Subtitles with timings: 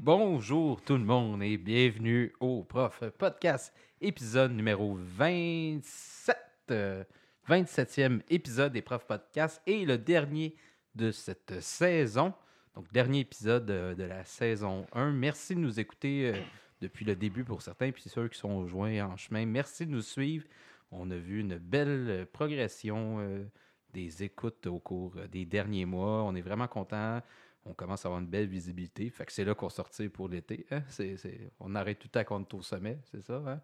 [0.00, 3.70] bonjour tout le monde et bienvenue au Prof Podcast,
[4.00, 6.36] épisode numéro 27.
[6.70, 7.04] euh,
[7.46, 10.56] 27e épisode des Prof Podcast et le dernier
[10.94, 12.32] de cette saison.
[12.74, 15.10] Donc, dernier épisode euh, de la saison 1.
[15.12, 16.40] Merci de nous écouter euh,
[16.80, 19.44] depuis le début pour certains, puis ceux qui sont joints en chemin.
[19.44, 20.46] Merci de nous suivre.
[20.90, 23.44] On a vu une belle euh, progression euh,
[23.92, 26.22] des écoutes au cours euh, des derniers mois.
[26.24, 27.20] On est vraiment content.
[27.66, 29.10] On commence à avoir une belle visibilité.
[29.10, 30.66] Fait que c'est là qu'on sortit pour l'été.
[30.70, 30.82] hein.
[30.88, 33.60] C'est- c'est- On arrête tout à compte au sommet, c'est ça, hein?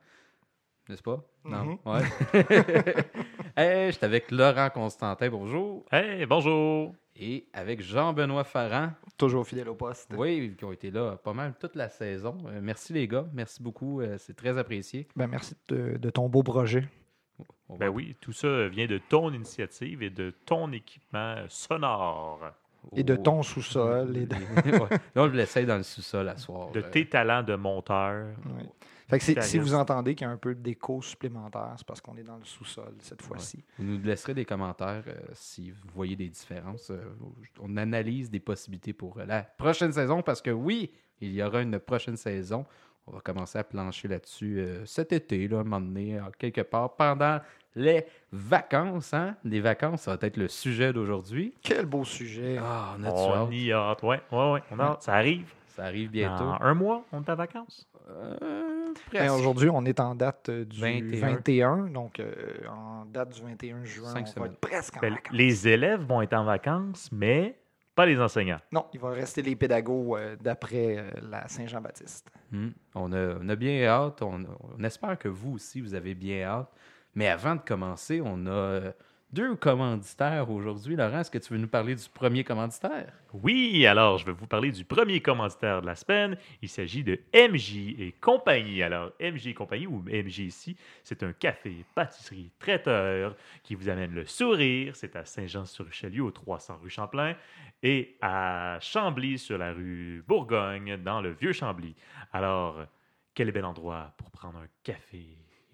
[0.89, 1.25] N'est-ce pas?
[1.45, 1.65] Non?
[1.65, 1.79] Mhm.
[1.85, 2.03] Ouais.
[3.57, 5.85] hey, j'étais avec Laurent Constantin, bonjour.
[5.91, 6.95] Hey, bonjour!
[7.17, 10.13] Et avec Jean-Benoît Farran, Toujours fidèle au poste.
[10.17, 12.37] oui, qui ont été là pas mal toute la saison.
[12.47, 15.09] Euh, merci les gars, merci beaucoup, euh, c'est très apprécié.
[15.17, 16.87] Ben, merci de, de ton beau projet.
[17.71, 22.41] Ben oui, tout ça vient de ton initiative et de ton équipement sonore,
[22.95, 24.17] Et de ton sous-sol.
[24.17, 24.37] Et de...
[24.67, 24.89] Ouais.
[25.15, 26.71] Là, on l'essaye dans le sous-sol à soir.
[26.73, 28.27] de Euh, tes talents de monteur.
[28.45, 28.67] Ouais.
[29.09, 32.17] Fait que si vous entendez qu'il y a un peu d'écho supplémentaire, c'est parce qu'on
[32.17, 33.63] est dans le sous-sol cette fois-ci.
[33.79, 36.91] Vous nous laisserez des commentaires euh, si vous voyez des différences.
[36.91, 37.05] Euh,
[37.61, 41.63] on analyse des possibilités pour euh, la prochaine saison parce que oui, il y aura
[41.63, 42.67] une prochaine saison.
[43.07, 46.23] On va commencer à plancher là-dessus euh, cet été, là, à un moment donné, euh,
[46.39, 47.39] quelque part, pendant
[47.77, 49.15] les vacances.
[49.15, 49.37] Hein?
[49.45, 51.55] Les vacances, ça va être le sujet d'aujourd'hui.
[51.63, 52.59] Quel beau sujet.
[52.61, 53.49] Ah, on a du On hâte?
[53.53, 54.03] y a hâte.
[54.03, 54.63] Ouais, ouais, ouais.
[54.73, 55.03] On a hâte.
[55.03, 55.47] Ça arrive.
[55.69, 56.45] Ça arrive bientôt.
[56.45, 57.87] Dans un mois, on est en vacances.
[58.09, 58.35] Euh,
[59.13, 59.35] Ben, presque.
[59.35, 61.21] Aujourd'hui, on est en date euh, du 21.
[61.35, 61.77] 21.
[61.89, 62.33] donc euh,
[62.69, 65.33] en date du 21 juin, Cinq on va être presque en Ben, vacances.
[65.37, 67.59] les élèves vont être en vacances, mais
[67.97, 68.61] pas les enseignants.
[68.71, 72.31] Non, il va rester les pédagogues euh, d'après euh, la Saint-Jean-Baptiste.
[72.53, 72.69] Hmm.
[72.95, 74.23] On, a, on a bien hâte.
[74.23, 74.45] On,
[74.79, 76.71] on espère que vous aussi, vous avez bien hâte.
[77.15, 78.93] Mais avant de commencer, on a euh,
[79.33, 80.97] deux commanditaires aujourd'hui.
[80.97, 83.13] Laurent, est-ce que tu veux nous parler du premier commanditaire?
[83.33, 86.37] Oui, alors je vais vous parler du premier commanditaire de la semaine.
[86.63, 88.83] Il s'agit de MJ et compagnie.
[88.83, 94.15] Alors, MJ et compagnie, ou MJ ici, c'est un café, pâtisserie, traiteur qui vous amène
[94.15, 94.95] le sourire.
[94.97, 97.35] C'est à Saint-Jean-sur-Richelieu, au 300 rue Champlain,
[97.83, 101.95] et à Chambly, sur la rue Bourgogne, dans le Vieux-Chambly.
[102.33, 102.87] Alors,
[103.35, 105.27] quel bel endroit pour prendre un café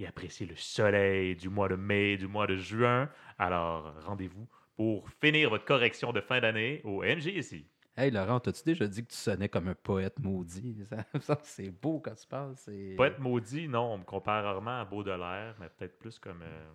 [0.02, 3.08] et apprécier le soleil du mois de mai, du mois de juin.
[3.38, 7.66] Alors, rendez-vous pour finir votre correction de fin d'année au MJ ici.
[7.96, 10.78] Hey Laurent, t'as-tu déjà dit que tu sonnais comme un poète maudit?
[11.20, 12.54] Ça, c'est beau quand tu parles.
[12.56, 12.94] C'est...
[12.96, 16.42] Poète maudit, non, on me compare rarement à Baudelaire, mais peut-être plus comme.
[16.42, 16.72] euh,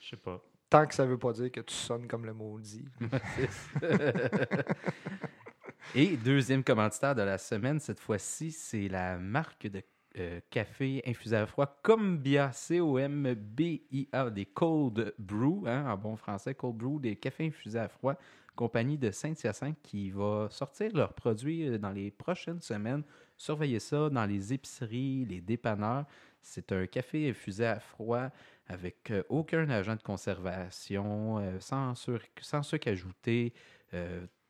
[0.00, 0.40] je sais pas.
[0.70, 2.84] Tant que ça veut pas dire que tu sonnes comme le maudit.
[5.94, 9.82] Et deuxième commanditaire de la semaine, cette fois-ci, c'est la marque de
[10.18, 16.76] euh, café infusé à froid Combia, C-O-M-B-I-A, des Cold Brew, hein, en bon français, Cold
[16.76, 18.14] Brew, des cafés infusés à froid,
[18.54, 23.02] compagnie de Saint-Hyacinthe qui va sortir leurs produits euh, dans les prochaines semaines.
[23.36, 26.06] Surveillez ça dans les épiceries, les dépanneurs.
[26.40, 28.28] C'est un café infusé à froid
[28.66, 33.52] avec euh, aucun agent de conservation, sans, sur- sans sucre ajouté,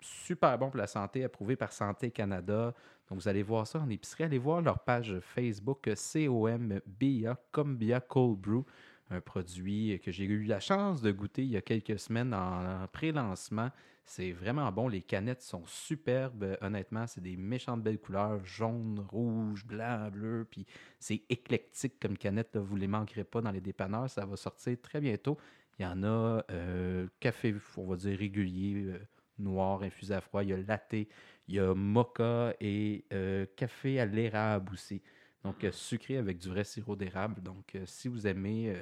[0.04, 2.75] super bon pour la santé, approuvé par Santé Canada.
[3.09, 4.25] Donc, vous allez voir ça en épicerie.
[4.25, 8.65] Allez voir leur page Facebook COMBIA, Combia Cold Brew,
[9.10, 12.82] un produit que j'ai eu la chance de goûter il y a quelques semaines en,
[12.84, 13.70] en pré-lancement.
[14.06, 14.88] C'est vraiment bon.
[14.88, 16.56] Les canettes sont superbes.
[16.60, 20.47] Honnêtement, c'est des méchantes belles couleurs jaune, rouge, blanc, bleu.
[20.50, 20.66] Puis
[21.00, 22.56] c'est éclectique comme canette.
[22.56, 24.10] Vous ne les manquerez pas dans les dépanneurs.
[24.10, 25.38] Ça va sortir très bientôt.
[25.78, 28.98] Il y en a euh, café, on va dire régulier, euh,
[29.39, 30.43] noir, infusé à froid.
[30.43, 31.06] Il y a latte, il
[31.55, 35.03] y a mocha et euh, café à l'érable aussi.
[35.43, 37.43] Donc, euh, sucré avec du vrai sirop d'érable.
[37.43, 38.75] Donc, euh, si vous aimez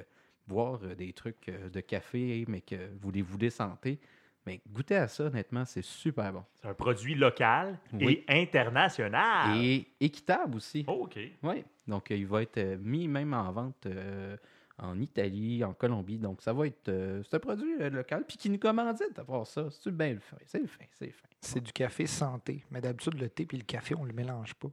[0.47, 3.99] boire des trucs de café, mais que vous les voulez santé,
[4.45, 6.43] mais goûtez à ça, honnêtement, c'est super bon.
[6.61, 8.25] C'est un produit local Oui.
[8.27, 9.57] et international.
[9.63, 10.83] Et équitable aussi.
[10.87, 11.17] Oh, OK.
[11.43, 11.63] Oui.
[11.87, 14.35] Donc, il va être mis même en vente euh,
[14.79, 16.17] en Italie, en Colombie.
[16.17, 16.89] Donc, ça va être.
[16.89, 18.23] euh, c'est un produit euh, local.
[18.27, 19.67] Puis qui nous commandite à part ça.
[19.71, 20.37] C'est bien le fin.
[20.45, 20.83] C'est le fin.
[20.91, 21.27] C'est le fin.
[21.41, 22.63] C'est du café santé.
[22.71, 24.69] Mais d'habitude, le thé et le café, on le mélange pas.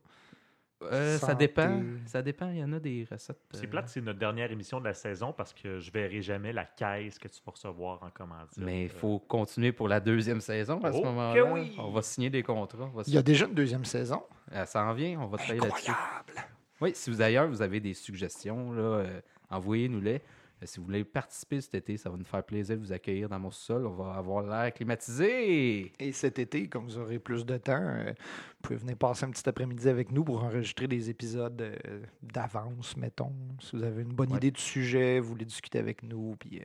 [0.83, 1.83] Euh, ça dépend.
[2.07, 2.49] Ça dépend.
[2.51, 3.39] Il y en a des recettes.
[3.53, 6.55] C'est euh, plate, c'est notre dernière émission de la saison parce que je verrai jamais
[6.55, 8.57] la caisse que tu vas recevoir en commandite.
[8.57, 11.53] Mais il Euh, faut continuer pour la deuxième saison à ce Oh, que moment-là.
[11.53, 11.75] oui!
[11.79, 12.91] On va signer des contrats.
[12.95, 14.23] va Il y a déjà une deuxième saison.
[14.51, 15.21] Ça s'en vient.
[15.21, 15.91] On va travailler là-dessus.
[15.91, 16.49] Incroyable!
[16.81, 19.21] Oui, si vous d'ailleurs vous avez des suggestions, là, euh,
[19.51, 20.15] envoyez-nous-les.
[20.63, 23.29] Euh, si vous voulez participer cet été, ça va nous faire plaisir de vous accueillir
[23.31, 23.87] dans mon sol.
[23.87, 25.93] On va avoir l'air climatisé.
[25.99, 29.31] Et cet été, comme vous aurez plus de temps, euh, vous pouvez venir passer un
[29.31, 33.33] petit après-midi avec nous pour enregistrer des épisodes euh, d'avance, mettons.
[33.61, 34.37] Si vous avez une bonne Ouais.
[34.37, 36.61] idée du sujet, vous voulez discuter avec nous, puis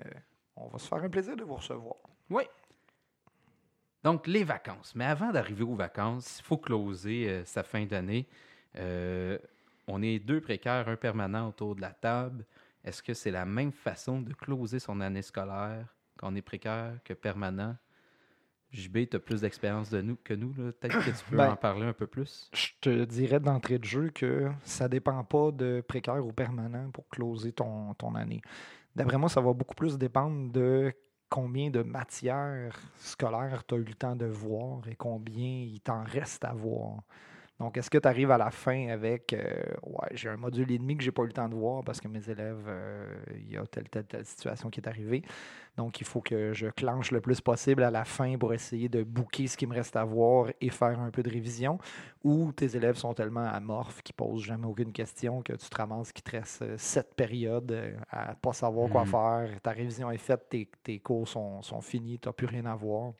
[0.00, 0.04] euh,
[0.56, 1.96] on va se faire un plaisir de vous recevoir.
[2.30, 2.44] Oui.
[4.02, 4.94] Donc, les vacances.
[4.94, 8.26] Mais avant d'arriver aux vacances, il faut closer sa fin d'année.
[9.92, 12.44] On est deux précaires, un permanent autour de la table.
[12.84, 15.84] Est-ce que c'est la même façon de closer son année scolaire
[16.16, 17.76] quand on est précaire que permanent?
[18.70, 20.52] JB, tu as plus d'expérience de nous que nous.
[20.52, 22.48] Peut-être que tu peux Ben, en parler un peu plus.
[22.54, 27.08] Je te dirais d'entrée de jeu que ça dépend pas de précaire ou permanent pour
[27.08, 28.42] closer ton, ton année.
[28.94, 30.94] D'après moi, ça va beaucoup plus dépendre de
[31.28, 36.04] combien de matières scolaires tu as eu le temps de voir et combien il t'en
[36.04, 37.02] reste à voir.
[37.60, 40.78] Donc, est-ce que tu arrives à la fin avec euh, Ouais, j'ai un module et
[40.78, 43.52] demi que j'ai pas eu le temps de voir parce que mes élèves, euh, il
[43.52, 45.22] y a telle, telle, telle situation qui est arrivée.
[45.76, 49.02] Donc, il faut que je clenche le plus possible à la fin pour essayer de
[49.02, 51.78] bouquer ce qui me reste à voir et faire un peu de révision.
[52.24, 56.12] Ou tes élèves sont tellement amorphes qu'ils posent jamais aucune question que tu te ramasses
[56.12, 59.06] qu'il te reste euh, sept périodes à pas savoir quoi Mhm.
[59.10, 59.60] faire.
[59.62, 62.74] Ta révision est faite, tes, tes cours sont, sont finis, tu n'as plus rien à
[62.74, 63.12] voir.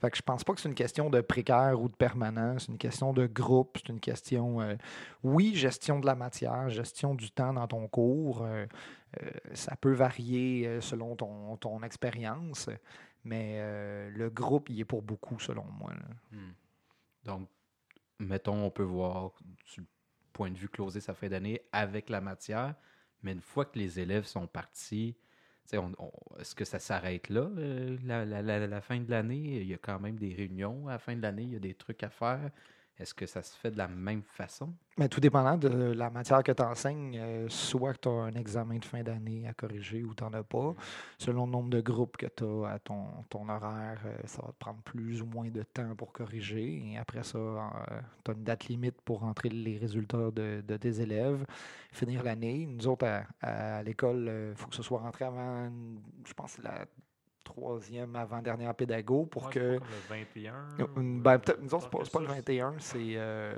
[0.00, 2.68] Fait que je pense pas que c'est une question de précaire ou de permanent, c'est
[2.68, 4.74] une question de groupe, c'est une question, euh,
[5.22, 8.42] oui, gestion de la matière, gestion du temps dans ton cours.
[8.42, 8.66] euh,
[9.22, 12.70] euh, ça peut varier selon ton, expérience,
[13.24, 13.58] mais
[14.10, 15.92] le groupe, il est pour beaucoup, selon moi.
[16.30, 16.52] Hmm.
[17.24, 17.48] Donc,
[18.20, 19.32] mettons, on peut voir
[19.74, 19.84] du
[20.32, 22.76] point de vue closer sa fin d'année avec la matière,
[23.22, 25.16] mais une fois que les élèves sont partis,
[26.38, 28.24] est-ce que ça s'arrête là, euh, la-
[28.66, 29.60] la fin de l'année?
[29.60, 31.58] Il y a quand même des réunions à la fin de l'année, il y a
[31.60, 32.50] des trucs à faire.
[33.00, 34.74] Est-ce que ça se fait de la même façon?
[34.98, 38.32] Mais tout dépendant de la matière que tu enseignes, euh, soit que tu as un
[38.32, 40.74] examen de fin d'année à corriger ou tu n'en as pas.
[41.16, 44.58] Selon le nombre de groupes que tu as à ton, horaire, euh, ça va te
[44.58, 46.92] prendre plus ou moins de temps pour corriger.
[46.92, 47.38] Et après ça,
[48.22, 51.46] tu as une date limite pour rentrer les résultats de, de tes élèves,
[51.92, 52.66] finir l'année.
[52.66, 55.70] Nous autres, à, à l'école, il faut que ce soit rentré avant,
[56.26, 56.84] je pense, la
[57.50, 59.78] troisième avant-dernière pédago pour Ouais, que...
[59.78, 60.54] pas le 21.
[60.96, 63.52] Une- ou, Ben, euh, peut-être, nous autres, c'est pas, pas le ça, 21, c'est euh,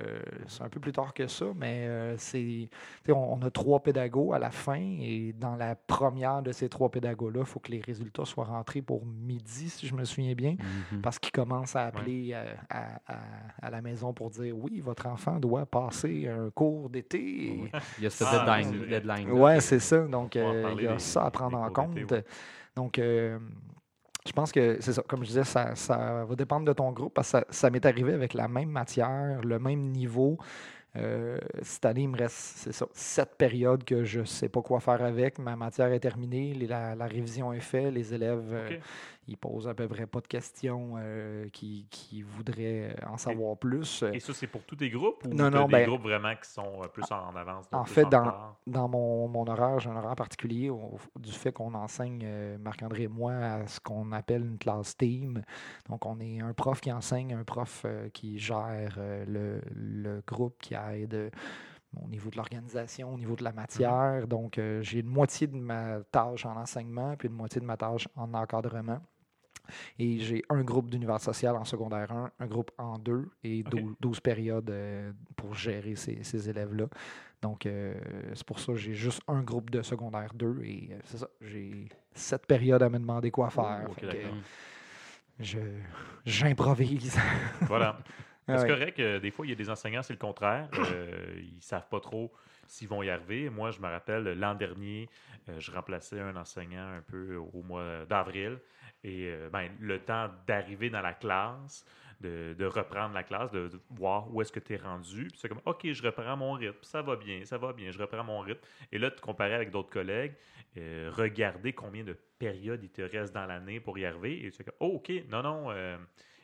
[0.47, 2.69] c'est un peu plus tard que ça, mais euh, c'est.
[3.09, 6.91] On, on a trois pédagogues à la fin, et dans la première de ces trois
[6.91, 10.57] pédagogues-là, il faut que les résultats soient rentrés pour midi, si je me souviens bien,
[10.93, 11.03] Mhm.
[11.03, 13.19] parce qu'ils commencent à appeler euh, à, à-
[13.61, 17.59] à la maison pour dire oui, votre enfant doit passer un cours d'été.
[17.63, 17.71] Oui.
[17.99, 20.07] Il y a ce Ah, deadline, deadline Ouais, c'est ça.
[20.07, 21.95] Donc, euh, il y a des- ça à prendre en compte.
[22.11, 22.25] ouais.
[22.75, 23.39] Donc, euh,
[24.27, 25.03] je pense que c'est ça.
[25.03, 25.75] Comme je disais, ça,
[26.25, 29.59] va dépendre de ton groupe parce que ça m'est arrivé avec la même matière, le
[29.59, 30.39] même niveau.
[30.97, 34.61] Euh, cette année, il me reste, c'est ça, sept périodes que je ne sais pas
[34.61, 35.39] quoi faire avec.
[35.39, 38.81] Ma matière est terminée, les- la, la révision est faite, les élèves, euh, Ok.
[39.29, 44.05] ils posent à peu près pas de questions euh, qui, qui voudraient en savoir plus.
[44.13, 46.51] Et ça, c'est pour tous tes groupes ou Non, non, des ben- groupes vraiment qui
[46.51, 47.65] sont euh, plus en avance?
[47.73, 52.21] En fait, dans- mon, mon horaire, j'ai un horaire particulier au- du fait qu'on enseigne,
[52.23, 55.41] euh, Marc-André et moi, à ce qu'on appelle une classe team.
[55.89, 60.23] Donc, on est un prof qui enseigne, un prof euh, qui gère euh, le, le
[60.27, 60.82] groupe, qui aide
[62.03, 64.27] au niveau de l'organisation, au niveau de la matière.
[64.27, 67.77] Donc, euh, j'ai une moitié de ma tâche en enseignement, puis une moitié de ma
[67.77, 69.01] tâche en encadrement.
[69.99, 73.71] Et j'ai un groupe d'univers social en secondaire 1, un groupe en 2 et Ok.
[73.71, 76.87] 12, 12 périodes euh, pour gérer ces, ces élèves-là.
[77.43, 77.95] Donc, euh,
[78.35, 81.89] c'est pour ça que j'ai juste un groupe de secondaire 2 et c'est ça, j'ai
[82.15, 83.87] sept périodes à me demander quoi faire.
[83.97, 84.35] que, d'accord.
[85.39, 85.59] je,
[86.25, 87.17] j'improvise.
[87.63, 87.99] Voilà.
[88.49, 88.67] Ah C'est ouais.
[88.67, 90.69] correct que des fois, il y a des enseignants, c'est le contraire?
[90.77, 92.33] Euh, ils ne savent pas trop
[92.67, 93.49] s'ils vont y arriver.
[93.51, 95.09] Moi, je me rappelle, l'an dernier,
[95.49, 98.59] euh, je remplaçais un enseignant un peu au mois d'avril.
[99.05, 101.85] Et euh, ben, le temps d'arriver dans la classe,
[102.21, 105.29] de, de reprendre la classe, de, de voir où est-ce que tu es rendu.
[105.29, 107.99] Puis c'est comme, OK, je reprends mon rythme, ça va bien, ça va bien, je
[107.99, 108.61] reprends mon rythme.
[108.93, 110.35] Et là, te comparer avec d'autres collègues,
[110.77, 114.45] euh, regarder combien de périodes il te reste dans l'année pour y arriver.
[114.47, 115.71] Et tu fais comme, oh, OK, non, non.
[115.71, 115.97] euh,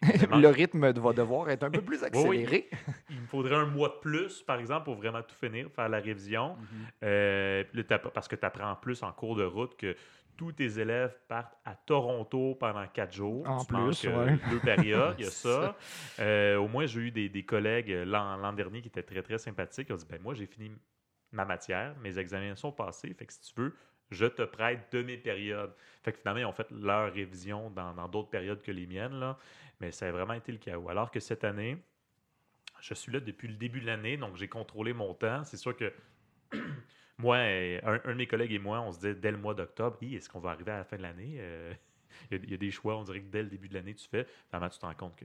[0.03, 2.69] le rythme va devoir être un peu plus accéléré.
[3.11, 5.99] il me faudrait un mois de plus, par exemple, pour vraiment tout finir, faire la
[5.99, 6.57] révision.
[6.57, 6.87] Mhm.
[7.05, 7.65] Euh,
[8.15, 9.97] parce que tu apprends plus en cours de route que
[10.37, 13.47] tous tes élèves partent à Toronto pendant quatre jours.
[13.49, 14.39] En Tu plus, euh, ouais.
[14.51, 15.77] deux périodes, il y a ça.
[16.21, 19.89] Euh, au moins, j'ai eu des, des collègues l'an dernier qui étaient très, très sympathiques.
[19.91, 20.71] Ils ont dit ben, Moi, j'ai fini
[21.33, 23.13] ma matière, mes examens sont passés.
[23.15, 23.75] Fait que si tu veux,
[24.11, 25.75] je te prête de mes périodes.
[26.03, 29.19] Fait que finalement, ils ont fait leur révision dans dans d'autres périodes que les miennes.
[29.19, 29.37] Là.
[29.81, 30.89] Mais ça a vraiment été le chaos.
[30.89, 31.79] Alors que cette année,
[32.81, 35.45] je suis là depuis le début de l'année, donc j'ai contrôlé mon temps.
[35.45, 35.93] C'est sûr que
[37.19, 39.99] moi, un, un de mes collègues et moi, on se disait dès le mois d'octobre,
[40.03, 41.37] est-ce qu'on va arriver à la fin de l'année?
[41.39, 41.73] Euh,
[42.31, 44.27] il, y a, des choix, on dirait que dès le début de l'année, tu fais.
[44.49, 45.25] Finalement, tu te rends compte que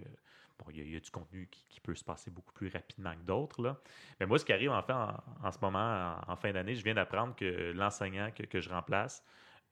[0.60, 3.82] bon, il, y a, du contenu qui, peut se passer beaucoup plus rapidement que d'autres.
[4.20, 6.94] Mais moi, ce qui arrive en fait en, ce moment, en, fin d'année, je viens
[6.94, 9.22] d'apprendre que l'enseignant que, que je remplace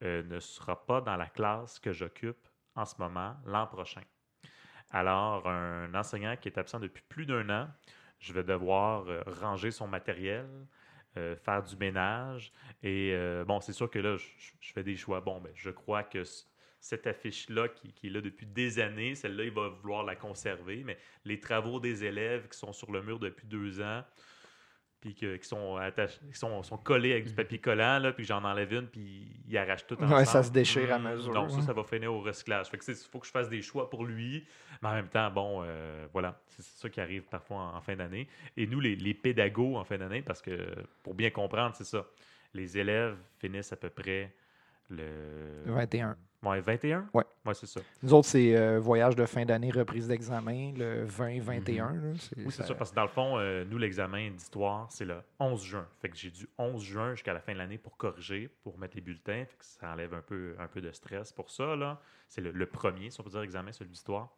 [0.02, 4.02] euh, ne sera pas dans la classe que j'occupe en ce moment l'an prochain.
[4.92, 7.68] Alors, un enseignant qui est absent depuis plus d'un an,
[8.18, 10.46] je vais devoir euh, ranger son matériel,
[11.16, 12.52] euh, faire du ménage.
[12.82, 15.20] Et euh, bon, c'est sûr que là, je, fais des choix.
[15.20, 16.22] Bon, ben, je crois que
[16.78, 20.82] cette affiche-là, qui est là depuis des années, celle-là, il va vouloir la conserver.
[20.84, 24.04] Mais les travaux des élèves qui sont sur le mur depuis deux ans,
[25.02, 28.24] puis que- qui sont attachés, qui sont, sont collés avec du papier collant, là, puis
[28.24, 30.14] j'en enlève une, puis ils arrachent tout ensemble.
[30.14, 32.68] Ouais, ça se déchire à mesure, Non, ça, ça va finir au recyclage.
[32.68, 34.46] Fait que, il faut que je fasse des choix pour lui,
[34.80, 37.80] mais en même temps, bon, euh, voilà, c'est c'est ça qui arrive parfois en, en
[37.82, 38.28] fin d'année.
[38.56, 40.56] Et nous, les, les pédagogues en fin d'année, parce que
[41.02, 42.06] pour bien comprendre, c'est ça,
[42.54, 44.32] les élèves finissent à peu près
[44.88, 45.62] le...
[45.66, 46.16] 21.
[46.42, 47.08] Ouais, 21?
[47.14, 47.24] Ouais.
[47.44, 47.80] Ouais, c'est ça.
[48.02, 51.76] Nous autres, c'est euh, voyage de fin d'année, reprise d'examen, le 20-21.
[51.76, 55.04] là, Oui, c'est ça- ça, parce que dans le fond, euh, nous, l'examen d'histoire, c'est
[55.04, 55.86] le 11 juin.
[56.00, 58.96] Fait que j'ai du 11 juin jusqu'à la fin de l'année pour corriger, pour mettre
[58.96, 59.44] les bulletins.
[59.44, 61.76] Fait que ça enlève un peu, un peu de stress pour ça.
[61.76, 62.00] là.
[62.28, 64.28] C'est le, le premier, si on peut dire, examen, celui d'histoire.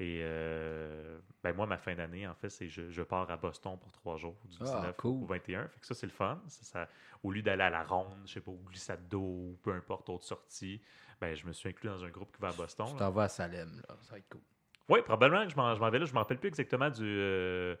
[0.00, 3.76] Et euh, ben moi, ma fin d'année, en fait, c'est je, je pars à Boston
[3.80, 5.22] pour trois jours, du Ah, 19 cool.
[5.22, 5.66] au 21.
[5.68, 6.40] Fait que ça, c'est le fun.
[6.46, 6.88] Ça, ça-
[7.24, 10.08] au lieu d'aller à la ronde, je sais pas, au glissade d'eau, ou peu importe,
[10.08, 10.80] autre sortie,
[11.20, 12.86] ben, je me suis inclus dans un groupe qui va à Boston.
[12.90, 13.96] Tu t'en vas à Salem, là.
[14.02, 14.40] Ça va être cool.
[14.88, 16.04] Oui, probablement que je m'en vais là.
[16.04, 17.76] Je ne me rappelle plus exactement du, euh,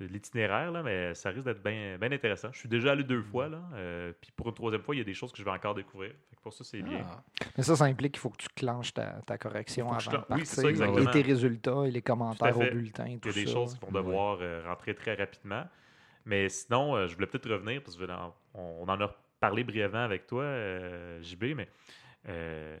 [0.00, 2.48] de l'itinéraire, là, mais ça risque d'être bien intéressant.
[2.52, 5.00] Je suis déjà allé deux fois, là, euh, puis pour une troisième fois, il y
[5.02, 6.12] a des choses que je vais encore découvrir.
[6.30, 7.04] Fait que pour ça, c'est bien.
[7.04, 7.22] Ah,
[7.56, 10.24] Mais ça, ça implique qu'il faut que tu clenches ta, ta correction je avant de
[10.36, 10.68] oui, ça, partir.
[10.70, 11.10] exactement.
[11.10, 13.52] et tes résultats et les commentaires au bulletin, Il tout y a des ça.
[13.52, 15.64] choses qui vont devoir euh, rentrer très rapidement.
[16.24, 19.08] Mais sinon, je voulais peut-être revenir, parce qu'on on en a
[19.40, 20.44] parlé brièvement avec toi,
[21.22, 21.68] JB, mais
[22.28, 22.78] euh,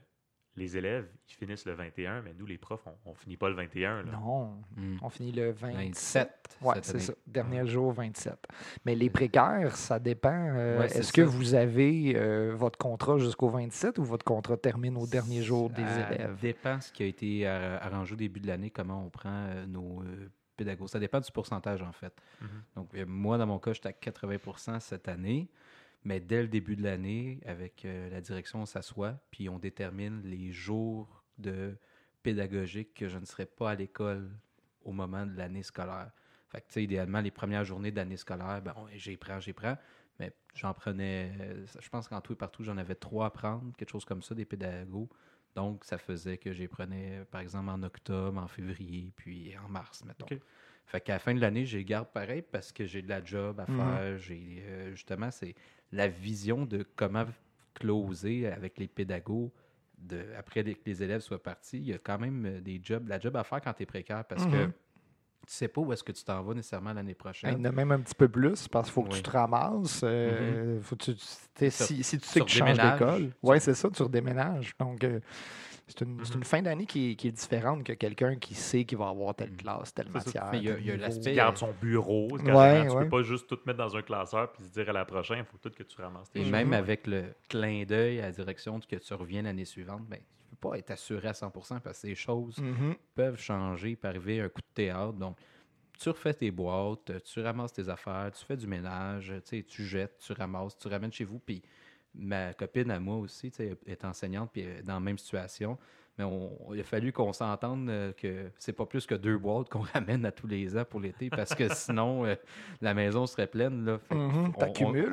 [0.56, 3.54] les élèves, ils finissent le 21, mais nous, les profs, on ne finit pas le
[3.54, 4.02] 21.
[4.02, 4.10] Là.
[4.12, 4.96] Non, hmm.
[5.02, 6.28] on finit le 27.
[6.28, 6.58] 27.
[6.62, 7.12] Oui, c'est ça.
[7.28, 8.34] Dernier jour, 27.
[8.84, 10.32] Mais les précaires, ça dépend.
[10.56, 11.30] euh, Ouais, Est-ce que ça.
[11.30, 15.84] vous avez euh, votre contrat jusqu'au 27 ou votre contrat termine au dernier jour des
[15.86, 16.36] Ça élèves?
[16.40, 20.28] dépend ce qui a été arrangé au début de l'année, comment on prend nos euh,
[20.56, 20.88] pédagogues.
[20.88, 22.12] Ça dépend du pourcentage, en fait.
[22.40, 22.48] Mhm.
[22.74, 25.48] Donc, euh, moi, dans mon cas, j'étais à 80% cette année.
[26.04, 30.22] Mais dès le début de l'année, avec euh, la direction, on s'assoit, puis on détermine
[30.22, 31.76] les jours de
[32.22, 34.30] pédagogique que je ne serai pas à l'école
[34.82, 36.10] au moment de l'année scolaire.
[36.48, 39.76] Fait que, tu sais, idéalement, les premières journées d'année scolaire, ben, j'y prends, j'y prends.
[40.18, 43.72] Mais j'en prenais, euh, je pense qu'en tout et partout, j'en avais trois à prendre,
[43.76, 45.10] quelque chose comme ça, des pédagogues.
[45.54, 50.04] Donc, ça faisait que j'y prenais, par exemple, en octobre, en février, puis en mars,
[50.04, 50.26] mettons.
[50.88, 53.60] Fait qu'à la fin de l'année, j'ai garde pareil parce que j'ai de la job
[53.60, 53.76] à Mhm.
[53.76, 54.18] faire.
[54.18, 55.54] J'ai euh, justement, c'est
[55.92, 57.26] la vision de comment
[57.74, 59.50] closer avec les pédagogues
[59.98, 61.76] de, après que les élèves soient partis.
[61.78, 63.86] Il y a quand même euh, des jobs, la job à faire quand tu es
[63.86, 64.72] précaire parce que Mhm.
[65.46, 67.54] tu sais pas où est-ce que tu t'en vas nécessairement l'année Il y prochaine.
[67.60, 69.16] en a même un petit peu plus parce qu'il faut que Oui.
[69.16, 70.00] tu te ramasses.
[70.04, 73.60] euh, faut que tu, t'sais, Ça- si, si tu sais que tu changes d'école, oui,
[73.60, 74.72] c'est ça, tu redéménages.
[74.78, 75.20] Donc, euh,
[75.88, 76.24] c'est une, Mhm.
[76.36, 79.34] une fin d'année qui, est- qui est différente que quelqu'un qui sait qu'il va avoir
[79.34, 79.56] telle Mhm.
[79.56, 80.24] classe, telle C'est ça.
[80.26, 80.48] matière.
[80.52, 81.06] Mais il y a- tel il y a niveau.
[81.06, 82.28] l'aspect- Tu gardes son bureau.
[82.30, 83.02] Ouais, tu ouais.
[83.04, 85.44] peux pas juste tout mettre dans un classeur puis se dire à la prochaine, il
[85.44, 86.52] faut tout que tu ramasses tes Et choses.
[86.52, 90.56] même avec le clin d'œil à la direction que tu reviens l'année suivante, ben, tu
[90.56, 92.94] peux pas être assuré à 100% parce que ces choses Mhm.
[93.14, 95.12] peuvent changer, peut arriver un coup de théâtre.
[95.14, 95.36] Donc,
[95.98, 99.84] tu refais tes boîtes, tu ramasses tes affaires, tu fais du ménage, tu sais, tu
[99.84, 101.40] jettes, tu ramasses, tu ramènes chez vous.
[101.40, 101.60] Puis
[102.14, 105.18] ma copine à moi aussi, tu sais, est enseignante, puis elle est dans la même
[105.18, 105.78] situation.
[106.16, 109.68] Mais on- il a fallu qu'on s'entende euh, que c'est pas plus que deux boîtes
[109.68, 112.34] qu'on ramène à tous les ans pour l'été parce que sinon, euh,
[112.80, 113.84] la maison serait pleine.
[113.84, 113.98] Là.
[113.98, 114.52] Fait Mhm,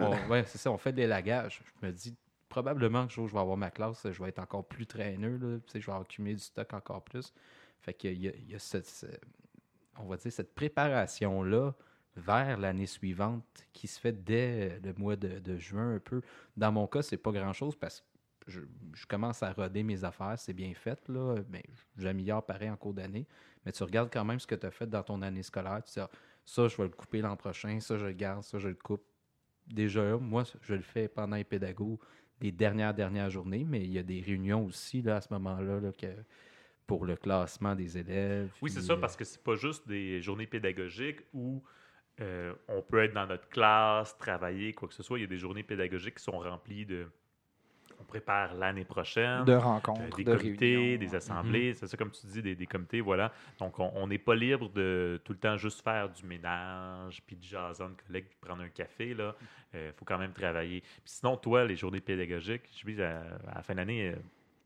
[0.01, 1.61] on- ouais, c'est ça, on fait des lagages.
[1.81, 2.15] Je me dis,
[2.49, 4.87] probablement que le jour où je vais avoir ma classe, je vais être encore plus
[4.87, 5.37] traîneux.
[5.37, 7.33] Là, Tu sais, je vais accumuler du stock encore plus.
[7.81, 9.05] Fait qu'il y a, il y a cette, ce-
[9.99, 11.73] on va dire, cette préparation-là
[12.15, 16.21] vers l'année suivante qui se fait dès le mois de, de juin un peu.
[16.55, 18.61] Dans mon cas, c'est pas grand-chose parce que je,
[18.93, 21.63] je commence à roder mes affaires, c'est bien fait, là, mais
[21.97, 23.27] j'améliore pareil en cours d'année.
[23.65, 25.93] Mais tu regardes quand même ce que tu as fait dans ton année scolaire, tu
[25.93, 26.09] dis, Ah,
[26.45, 29.03] ça, je vais le couper l'an prochain, ça, je le garde, ça, je le coupe.
[29.67, 31.99] Déjà, moi, je le fais pendant les pédagogues
[32.41, 35.79] les dernières, dernières journées, mais il y a des réunions aussi là, à ce moment-là
[35.79, 36.07] là, que,
[36.85, 38.51] pour le classement des élèves.
[38.61, 41.63] Oui, c'est ça, euh, parce que c'est pas juste des journées pédagogiques où
[42.21, 45.17] euh, on peut être dans notre classe, travailler, quoi que ce soit.
[45.19, 47.07] Il y a des journées pédagogiques qui sont remplies de.
[47.99, 49.45] On prépare l'année prochaine.
[49.45, 50.99] De euh, rencontres, des de comités, réunions.
[50.99, 53.31] des assemblées, c'est ça comme tu dis, des, des comités, voilà.
[53.57, 57.43] Donc, on n'est pas libre de tout le temps juste faire du ménage, puis de
[57.43, 59.35] jaser de collègues, puis prendre un café, là.
[59.73, 60.81] Il faut quand même travailler.
[60.81, 64.15] Puis sinon, toi, les journées pédagogiques, je dis, à, à la fin d'année, euh,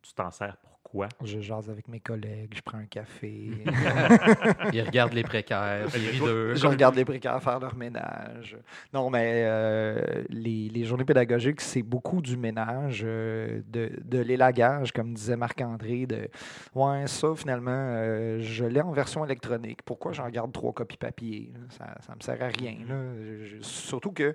[0.01, 1.07] tu t'en sers pourquoi?
[1.23, 3.51] Je jase avec mes collègues, je prends un café.
[4.73, 6.55] Il regarde les précaires, rit d'eux.
[6.55, 8.57] je regarde les précaires faire leur ménage.
[8.91, 14.91] Non, mais euh, les, les journées pédagogiques, c'est beaucoup du ménage, euh, de, de l'élagage,
[14.91, 16.07] comme disait Marc-André.
[16.07, 16.27] De
[16.73, 19.81] Ouais, ça, finalement, euh, je l'ai en version électronique.
[19.83, 21.51] Pourquoi j'en garde trois copies papier?
[21.53, 21.59] là?
[22.01, 22.77] Ça ne me sert à rien.
[22.87, 22.95] là.
[23.21, 24.33] Je- je- surtout que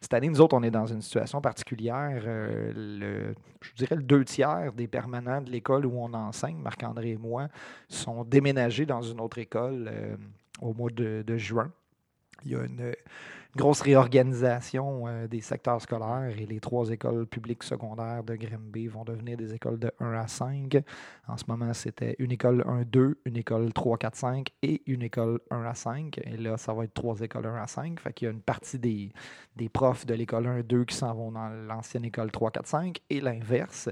[0.00, 2.22] cette année, nous autres, on est dans une situation particulière.
[2.26, 7.16] Euh, le, je dirais le deux tiers des de l'école où on enseigne, Marc-André et
[7.16, 7.48] moi,
[7.88, 10.16] sont déménagés dans une autre école euh,
[10.60, 11.70] au mois de, juin.
[12.44, 12.80] Il y a une,
[13.56, 18.86] une grosse réorganisation euh, des secteurs scolaires et les trois écoles publiques secondaires de Grimby
[18.86, 20.76] vont devenir des écoles de 1 à 5.
[21.26, 25.74] En ce moment, c'était une école 1-2, une école 3-4-5 et une école 1 à
[25.74, 26.20] 5.
[26.24, 27.98] Et là, ça va être trois écoles 1 à 5.
[27.98, 29.10] Fait qu'il y a une partie des,
[29.56, 33.88] des profs de l'école 1-2 qui s'en vont dans l'ancienne école 3-4-5 et l'inverse.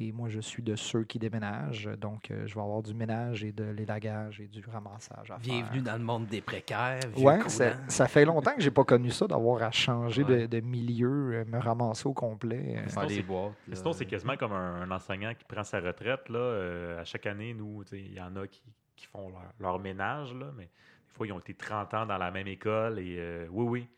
[0.00, 1.88] Et moi, je suis de ceux qui déménagent.
[1.98, 5.40] Donc, euh, je vais avoir du ménage et de l'élagage et du ramassage à faire.
[5.54, 6.98] Bienvenue dans le monde des précaires.
[7.14, 7.48] coulant.
[7.48, 10.48] ça, ça fait longtemps que j'ai pas connu ça, d'avoir à changer de- Ouais.
[10.48, 12.82] de, milieu, euh, me ramasser au complet.
[12.84, 13.52] des c'est- boîtes.
[13.72, 16.28] Sinon, c'est quasiment comme un, un enseignant qui prend sa retraite.
[16.30, 18.62] Là, euh, à chaque année, nous, il y en a qui,
[18.96, 22.18] qui font leur, leur ménage, là, mais des fois, ils ont été 30 ans dans
[22.18, 23.88] la même école et euh, oui, oui,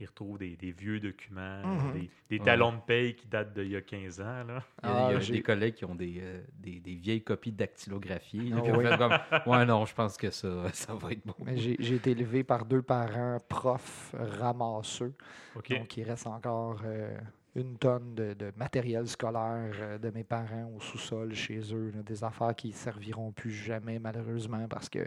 [0.00, 1.92] ils retrouvent des, des vieux documents, Mhm.
[1.92, 2.44] des, des Ouais.
[2.44, 4.42] talons de paye qui datent d'il y a 15 ans.
[4.44, 4.62] Là.
[4.82, 6.80] Il y a, Ah, il y a j'ai- des collègues qui ont des, euh, des,
[6.80, 8.50] des vieilles copies dactylographiées.
[8.50, 8.86] là, puis on oui.
[8.86, 9.12] fait comme,
[9.52, 11.34] ouais, non, je pense que ça, ça va être bon.
[11.54, 15.14] J'ai été élevé par deux parents profs ramasseux.
[15.54, 17.16] Donc, il reste encore euh,
[17.54, 21.92] une tonne de, de matériel scolaire euh, de mes parents au sous-sol chez eux.
[21.94, 25.06] là, des affaires qui ne serviront plus jamais, malheureusement, parce que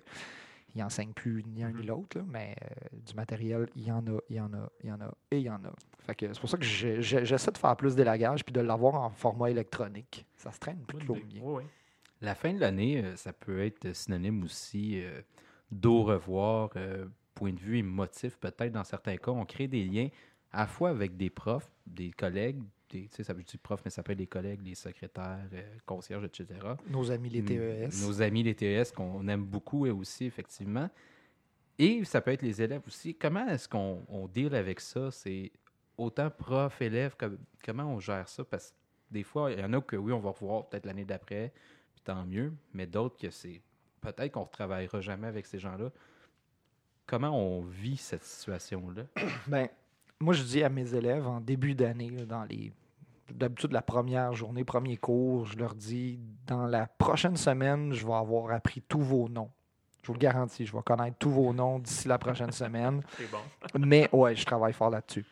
[0.76, 1.88] ils n'enseignent plus ni un ni Mhm.
[1.88, 2.18] l'autre.
[2.18, 4.92] là, Mais euh, du matériel, il y en a, il y en a, il y
[4.92, 5.74] en a et il y en a.
[6.06, 9.10] Fait que c'est pour ça que j'essaie de faire plus d'élagage puis de l'avoir en
[9.10, 10.26] format électronique.
[10.38, 11.16] Ça se traîne plus bien.
[11.42, 11.64] Oui, oui.
[12.22, 15.22] La fin de l'année, euh, ça peut être synonyme aussi euh,
[15.72, 19.32] d'au revoir, euh, point de vue émotif peut-être dans certains cas.
[19.32, 20.10] On crée des liens
[20.52, 23.82] à la fois avec des profs, des collègues, des, tu sais, ça veut dire prof,
[23.84, 26.48] mais ça peut être des collègues, des secrétaires, euh, concierges, etc.
[26.90, 27.90] Nos amis les TES.
[28.06, 30.90] Nos amis les TES qu'on aime beaucoup eux aussi, effectivement.
[31.78, 33.16] Et ça peut être les élèves aussi.
[33.16, 35.12] Comment est-ce qu'on on deal avec ça?
[35.12, 35.52] C'est
[35.98, 38.44] autant prof, élève, comme- comment on gère ça?
[38.46, 38.76] Parce que
[39.12, 41.52] des fois, il y en a que oui, on va revoir peut-être l'année d'après,
[41.94, 43.62] puis tant mieux, mais d'autres que c'est
[44.02, 45.92] peut-être qu'on ne retravaillera jamais avec ces gens-là.
[47.08, 49.04] Comment on vit cette situation-là?
[49.48, 49.70] Ben,
[50.22, 52.72] moi, je dis à mes élèves en début d'année, dans les.
[53.32, 58.14] D'habitude, la première journée, premier cours, je leur dis dans la prochaine semaine, je vais
[58.14, 59.50] avoir appris tous vos noms.
[60.04, 63.02] Je vous le garantis, je vais connaître tous vos noms d'ici la prochaine semaine.
[63.18, 63.40] C'est bon.
[63.80, 65.26] Mais ouais, je travaille fort là-dessus.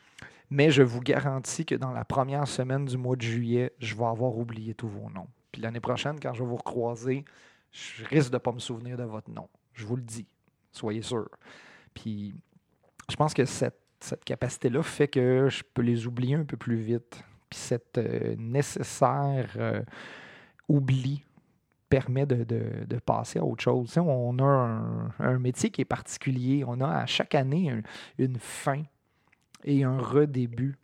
[0.50, 4.06] Mais je vous garantis que dans la première semaine du mois de juillet, je vais
[4.06, 5.28] avoir oublié tous vos noms.
[5.52, 7.24] Puis l'année prochaine, quand je vais vous recroiser,
[7.72, 9.48] je risque de ne pas me souvenir de votre nom.
[9.74, 10.26] Je vous le dis.
[10.72, 11.30] Soyez sûr.
[11.94, 12.34] Puis
[13.08, 16.76] je pense que cette, cette capacité-là fait que je peux les oublier un peu plus
[16.76, 17.24] vite.
[17.50, 19.82] Puis cette euh, nécessaire euh,
[20.68, 21.24] oubli
[21.88, 23.98] permet de, passer à autre chose.
[23.98, 24.82] On a
[25.20, 26.64] un, métier qui est particulier.
[26.68, 27.84] On a à chaque année un-
[28.18, 28.84] une fin
[29.64, 30.76] et un redébut.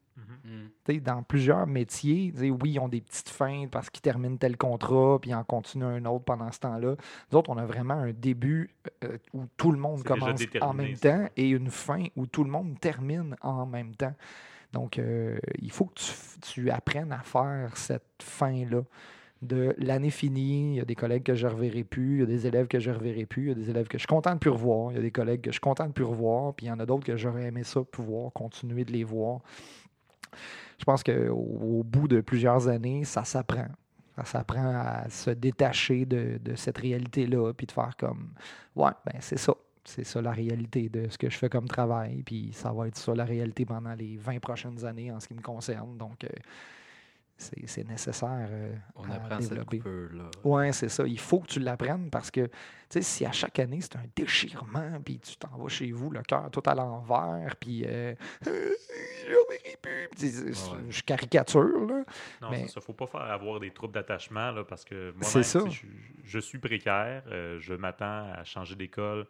[0.44, 1.00] Mhm.
[1.02, 5.32] Dans plusieurs métiers, oui, ils ont des petites fins parce qu'ils terminent tel contrat, puis
[5.32, 6.96] ils en continuent un autre pendant ce temps-là.
[7.32, 8.70] Nous autres, on a vraiment un début
[9.04, 11.10] euh, où tout le monde C'est commence en même ça.
[11.12, 14.14] temps et une fin où tout le monde termine en même temps.
[14.74, 16.12] Donc, euh, il faut que tu,
[16.42, 18.84] tu apprennes à faire cette fin-là.
[19.42, 22.24] De l'année finie, il y a des collègues que je ne reverrai plus, il y
[22.24, 24.02] a des élèves que je ne reverrai plus, il y a des élèves que je
[24.02, 25.94] suis content de plus revoir, il y a des collègues que je suis content de
[25.94, 28.92] plus revoir, puis il y en a d'autres que j'aurais aimé ça pouvoir continuer de
[28.92, 29.40] les voir.
[30.78, 33.68] Je pense qu'au au bout de plusieurs années, ça s'apprend.
[34.16, 38.34] Ça s'apprend à se détacher de, de cette réalité-là, puis de faire comme,
[38.76, 39.54] ouais, ben c'est ça.
[39.86, 42.98] C'est ça la réalité de ce que je fais comme travail, puis ça va être
[42.98, 45.98] ça la réalité pendant les 20 prochaines années en ce qui me concerne.
[45.98, 46.28] Donc, euh,
[47.42, 49.82] c'est nécessaire euh, On à apprend développer.
[50.44, 51.06] Oui, c'est ça.
[51.08, 52.52] Il faut que tu l'apprennes parce que, tu
[52.90, 56.22] sais, si à chaque année, c'est un déchirement, puis tu t'en vas chez vous, le
[56.22, 58.14] cœur tout à l'envers, puis euh,
[60.90, 62.04] je caricature, là.
[62.42, 62.82] Non, Mais- ça.
[62.82, 65.60] faut pas faire avoir des troubles d'attachement là, parce que moi C'est ça.
[65.70, 65.86] je,
[66.24, 67.24] je suis précaire.
[67.28, 69.28] euh, je m'attends à changer d'école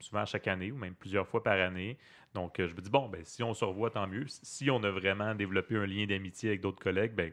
[0.00, 1.96] souvent chaque année ou même plusieurs fois par année.
[2.34, 4.24] Donc, euh, je me dis, bon, ben, si on se revoit, tant mieux.
[4.28, 7.32] Si on a vraiment développé un lien d'amitié avec d'autres collègues, ben,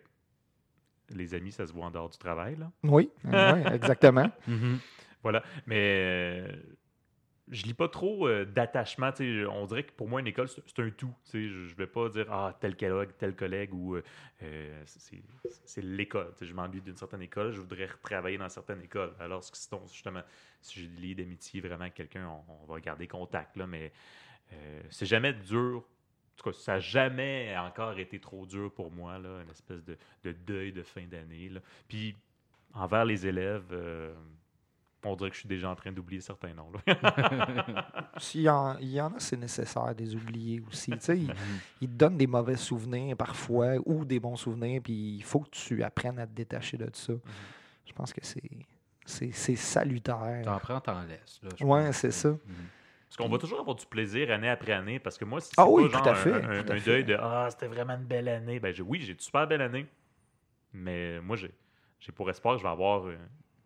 [1.10, 2.56] les amis, ça se voit en dehors du travail.
[2.58, 2.72] Là.
[2.84, 3.10] Oui,
[3.74, 4.30] exactement.
[4.48, 4.80] Mhm.
[5.24, 5.44] Voilà.
[5.66, 6.52] Mais euh,
[7.52, 9.12] je lis pas trop euh, d'attachement.
[9.52, 11.14] On dirait que pour moi, une école, c'est un tout.
[11.34, 14.04] Je, je vais pas dire ah, tel collègue, tel collègue ou euh,
[14.44, 16.32] euh, c'est l'école.
[16.40, 19.14] Je m'ennuie d'une certaine école, je voudrais retravailler dans certaines écoles.
[19.20, 20.22] Alors, sinon, justement,
[20.62, 23.58] si je lis d'amitié vraiment avec quelqu'un, on, on va garder contact.
[23.58, 23.92] Là, mais
[24.54, 25.78] euh, c'est jamais dur.
[25.84, 29.84] En tout cas, ça n'a jamais encore été trop dur pour moi, là, une espèce
[29.84, 31.52] de, de deuil de fin d'année.
[31.88, 32.16] Puis,
[32.74, 34.14] envers les élèves, euh,
[35.04, 36.72] on dirait que je suis déjà en train d'oublier certains noms.
[36.88, 38.12] là.
[38.20, 40.92] S'il y, en, il y en a, c'est nécessaire de les oublier aussi.
[40.92, 41.34] Tu sais, ils,
[41.82, 45.50] ils te donnent des mauvais souvenirs parfois ou des bons souvenirs, puis il faut que
[45.50, 47.14] tu apprennes à te détacher de ça.
[47.86, 48.50] Je pense que c'est,
[49.06, 50.42] c'est, c'est salutaire.
[50.46, 51.40] T'en prends, t'en laisses.
[51.44, 51.98] Là, je Ouais, pense.
[51.98, 52.30] c'est ça.
[52.30, 52.40] Mhm.
[53.10, 55.00] Parce qu'on va toujours avoir du plaisir année après année.
[55.00, 56.72] Parce que moi, si c'est Ah pas oui, genre tout à fait, un, un- tout
[56.72, 56.86] à un fait.
[56.86, 58.60] deuil de Ah, c'était vraiment une belle année.
[58.60, 59.88] Ben, oui, j'ai une super belle année.
[60.74, 61.52] Mais moi, j'ai
[62.14, 63.18] pour espoir que je vais avoir euh,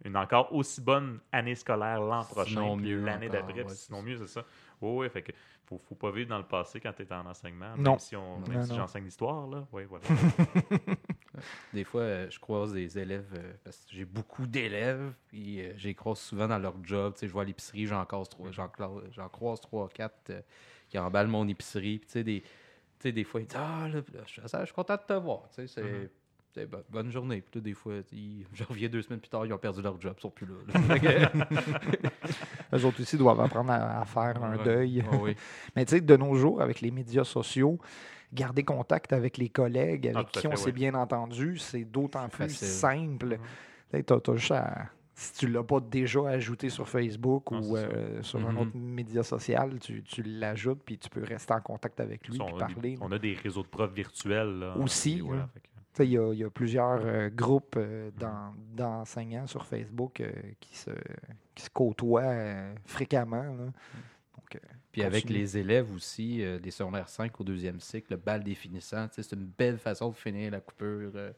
[0.05, 2.77] une encore aussi bonne année scolaire l'an prochain.
[2.77, 4.45] L'année d'après, sinon mieux, c'est ça.
[4.83, 5.31] Oui, oui, fait que
[5.65, 7.75] faut, faut pas vivre dans le passé quand tu es en enseignement.
[7.77, 7.91] Non.
[7.91, 8.75] Même si, on- même Non, si non.
[8.75, 9.65] j'enseigne l'histoire, là.
[9.71, 10.05] Oui, voilà.
[11.73, 15.73] Des fois, euh, je croise des élèves, euh, parce que j'ai beaucoup d'élèves, puis euh,
[15.77, 17.13] je les croise souvent dans leur job.
[17.13, 20.31] Tu sais, je vois à l'épicerie, j'en croise trois, j'en croise trois, quatre
[20.89, 21.97] qui emballent mon épicerie.
[21.99, 22.47] Puis, tu sais, des, tu
[22.99, 25.49] sais, des fois, ils disent Ah, là, là, je, suis content de te voir.
[25.49, 25.81] Tu sais, c'est.
[25.81, 26.07] Mhm.
[26.07, 26.22] tu
[26.61, 27.41] sais, bo- bonne journée.
[27.41, 29.99] Puis là, des fois, ils- je reviens deux semaines plus tard, ils ont perdu leur
[29.99, 30.53] job, ils sont plus là.
[30.73, 31.31] là.
[32.73, 34.63] Eux autres aussi doivent apprendre à, à faire un Ouais.
[34.63, 35.03] deuil.
[35.11, 35.35] Ah oui.
[35.75, 37.79] Mais tu sais, de nos jours, avec les médias sociaux,
[38.33, 40.71] garder contact avec les collègues avec Ah, qui on s'est ouais.
[40.71, 42.67] bien entendu, c'est d'autant plus facile.
[42.67, 43.39] simple.
[43.91, 44.03] Tu
[44.37, 48.39] juste à- si tu ne l'as pas déjà ajouté sur Facebook Non, ou euh, sur
[48.39, 48.57] un Mhm.
[48.57, 52.41] autre média social, tu, tu l'ajoutes puis tu peux rester en contact avec lui et
[52.41, 52.97] on, a des, parler.
[52.99, 54.57] on a des réseaux de profs virtuels.
[54.57, 55.49] Là, Aussi, voilà, hein.
[55.99, 60.31] Il y, a- il y a plusieurs euh, groupes euh, d'en- d'enseignants sur Facebook euh,
[60.59, 60.89] qui, se,
[61.53, 63.43] qui se côtoient euh, fréquemment.
[63.43, 63.65] là.
[64.35, 64.59] Donc, euh,
[64.91, 69.07] Puis avec les élèves aussi, euh, des secondaires 5 au deuxième cycle, le bal définissant,
[69.11, 71.31] c'est une belle façon de finir la coupure euh,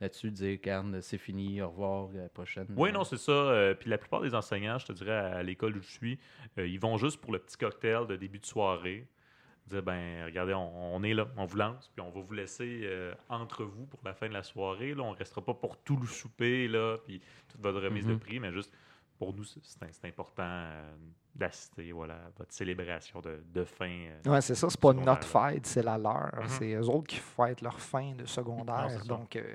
[0.00, 2.66] là-dessus, de dire, regarde, c'est fini, au revoir, à la prochaine.
[2.76, 3.32] Oui, non, c'est ça.
[3.32, 6.18] Euh, puis la plupart des enseignants, je te dirais, à l'école où je suis,
[6.58, 9.06] euh, ils vont juste pour le petit cocktail de début de soirée.
[9.66, 12.82] Dire, ben, regardez, on, on est là, on vous lance, puis on va vous laisser
[12.84, 14.94] euh, entre vous pour la fin de la soirée.
[14.94, 15.02] Là.
[15.02, 18.18] On ne restera pas pour tout le souper, là, puis toute votre remise de Mhm.
[18.18, 18.70] prix, mais juste
[19.18, 20.94] pour nous, c'est important euh,
[21.34, 23.88] d'assister voilà, à votre célébration de, de fin.
[24.26, 24.30] euh.
[24.32, 26.34] Ouais, c'est ça, c'est pas notre fête, c'est la leur.
[26.42, 26.48] Mhm.
[26.48, 28.90] C'est eux autres qui fêtent leur fin de secondaire.
[28.90, 29.04] ça.
[29.04, 29.54] donc, euh,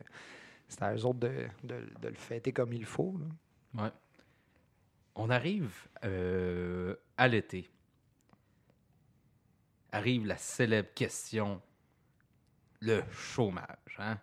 [0.68, 3.16] c'est à eux autres de, de- de le fêter comme il faut.
[3.76, 3.84] là.
[3.84, 3.92] Ouais.
[5.16, 7.70] On arrive euh, à l'été.
[9.92, 11.62] Arrive la célèbre question,
[12.82, 13.98] le chômage.
[13.98, 14.18] Hein?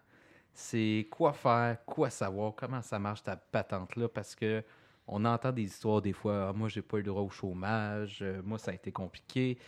[0.54, 4.62] C'est quoi faire, quoi savoir, comment ça marche ta patente-là, parce que
[5.08, 8.18] on entend des histoires des fois, Ah, moi j'ai pas eu le droit au chômage,
[8.22, 9.58] euh, moi ça a été compliqué.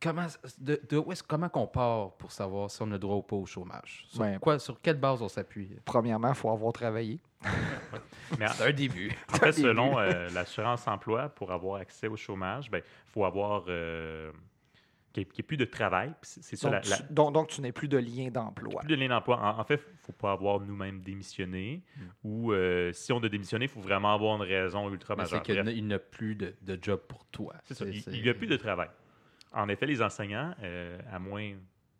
[0.00, 0.26] Comment,
[0.58, 3.22] de, de où est-ce- comment qu'on part pour savoir si on a le droit ou
[3.22, 4.04] pas au chômage?
[4.08, 5.76] Sur, quoi, sur quelle base on s'appuie?
[5.84, 7.20] Premièrement, il faut avoir travaillé.
[8.38, 9.12] Mais en- C'est un début.
[9.32, 9.62] En fait, début.
[9.62, 14.32] selon euh, l'assurance emploi, pour avoir accès au chômage, il ben, faut avoir euh,
[15.12, 16.12] qu'il n'y ait, plus de travail.
[16.22, 18.80] C'est Donc, la, la- tu, donc, donc, tu n'es plus de lien d'emploi.
[18.80, 19.38] plus de lien d'emploi.
[19.40, 21.82] En, en fait, il ne faut pas avoir nous-mêmes démissionné.
[22.24, 25.42] Ou euh, si on a démissionné, il faut vraiment avoir une raison ultra majeure.
[25.46, 27.54] C'est qu'il n'a- plus de, de job pour toi.
[27.64, 28.88] c'est ça, il n'y a plus de travail.
[29.52, 31.52] En effet, les enseignants, euh, à moins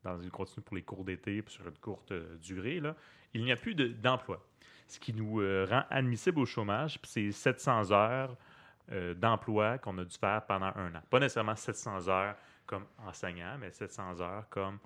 [0.02, 2.96] dans une continue pour les cours d'été puis sur une courte euh, durée, là,
[3.34, 4.44] il n'y a plus de- d'emploi.
[4.88, 8.36] Ce qui nous euh, rend admissible au chômage, c'est 700 heures
[8.90, 11.02] euh, d'emploi qu'on a dû faire pendant un an.
[11.08, 12.34] Pas nécessairement 700 heures
[12.66, 14.78] comme enseignant, mais 700 heures comme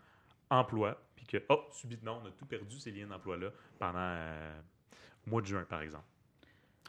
[0.50, 4.60] emploi, puis que, oh, subitement, on a tout perdu ces liens d'emploi-là pendant euh,
[5.26, 6.04] au mois de juin, par exemple.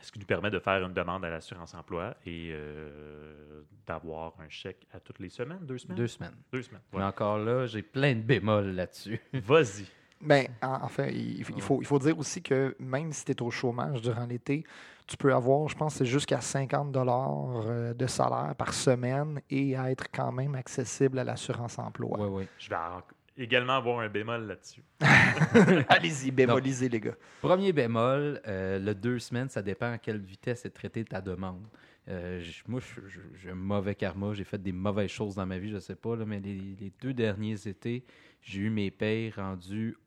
[0.02, 4.48] Ce qui nous permet de faire une demande à l'assurance emploi et euh, d'avoir un
[4.48, 5.98] chèque à toutes les semaines, deux semaines?
[5.98, 6.36] Deux semaines.
[6.52, 6.82] Deux semaines.
[6.94, 9.20] Mais encore là, j'ai plein de bémols là-dessus.
[9.34, 9.88] Vas-y.
[10.22, 13.32] Ben, en, en fait, il, il faut, il faut dire aussi que même si tu
[13.32, 14.66] es au chômage durant l'été,
[15.08, 17.64] tu peux avoir, je pense, c'est jusqu'à 50 dollars
[17.96, 22.18] de salaire par semaine et être quand même accessible à l'assurance emploi.
[22.20, 22.48] Oui, oui.
[22.60, 23.02] Je vais en-
[23.38, 24.84] également avoir un bémol là-dessus.
[25.90, 27.16] Allez-y, bémolisez les gars.
[27.42, 31.64] Premier bémol, euh, le deux semaines, ça dépend à quelle vitesse est traitée ta demande.
[32.10, 34.34] Euh, moi, je- je- j'ai un mauvais karma.
[34.34, 36.92] J'ai fait des mauvaises choses dans ma vie, je sais pas, là, mais les, les
[37.02, 38.04] deux derniers étés,
[38.42, 39.98] j'ai eu mes payes rendues.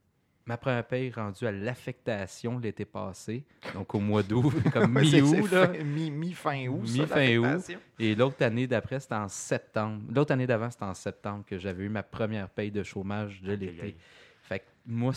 [0.51, 5.49] Ma première paye rendue à l'affectation l'été passé, donc au mois d'août, comme mi-août.
[5.85, 6.83] Mi-fin août.
[6.83, 7.71] Mi-fin août.
[8.01, 10.03] Et l'autre année d'après, c'était en septembre.
[10.13, 13.53] L'autre année d'avant, c'était en septembre que j'avais eu ma première paye de chômage de
[13.53, 13.95] l'été.
[14.43, 15.13] Fait que moi,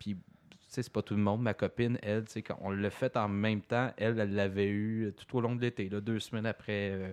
[0.00, 1.42] puis, tu sais, c'est pas tout le monde.
[1.42, 4.66] Ma copine, elle, tu sais, quand on l'a fait en même temps, elle, elle l'avait
[4.68, 7.12] eu tout au long de l'été, deux semaines après, euh,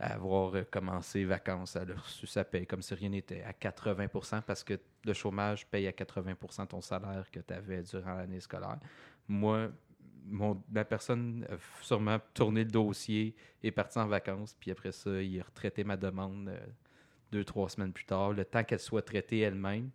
[0.00, 3.52] à avoir euh, commencé vacances, elle a reçu sa paye comme si rien n'était, à
[3.52, 8.40] 80% parce que le chômage paye à 80% ton salaire que tu avais durant l'année
[8.40, 8.78] scolaire.
[9.28, 9.68] Moi,
[10.26, 15.22] mon, la personne a sûrement tourné le dossier, est partie en vacances, puis après ça,
[15.22, 16.58] il a retraité ma demande euh,
[17.30, 19.90] deux, trois semaines plus tard, le temps qu'elle soit traitée elle-même.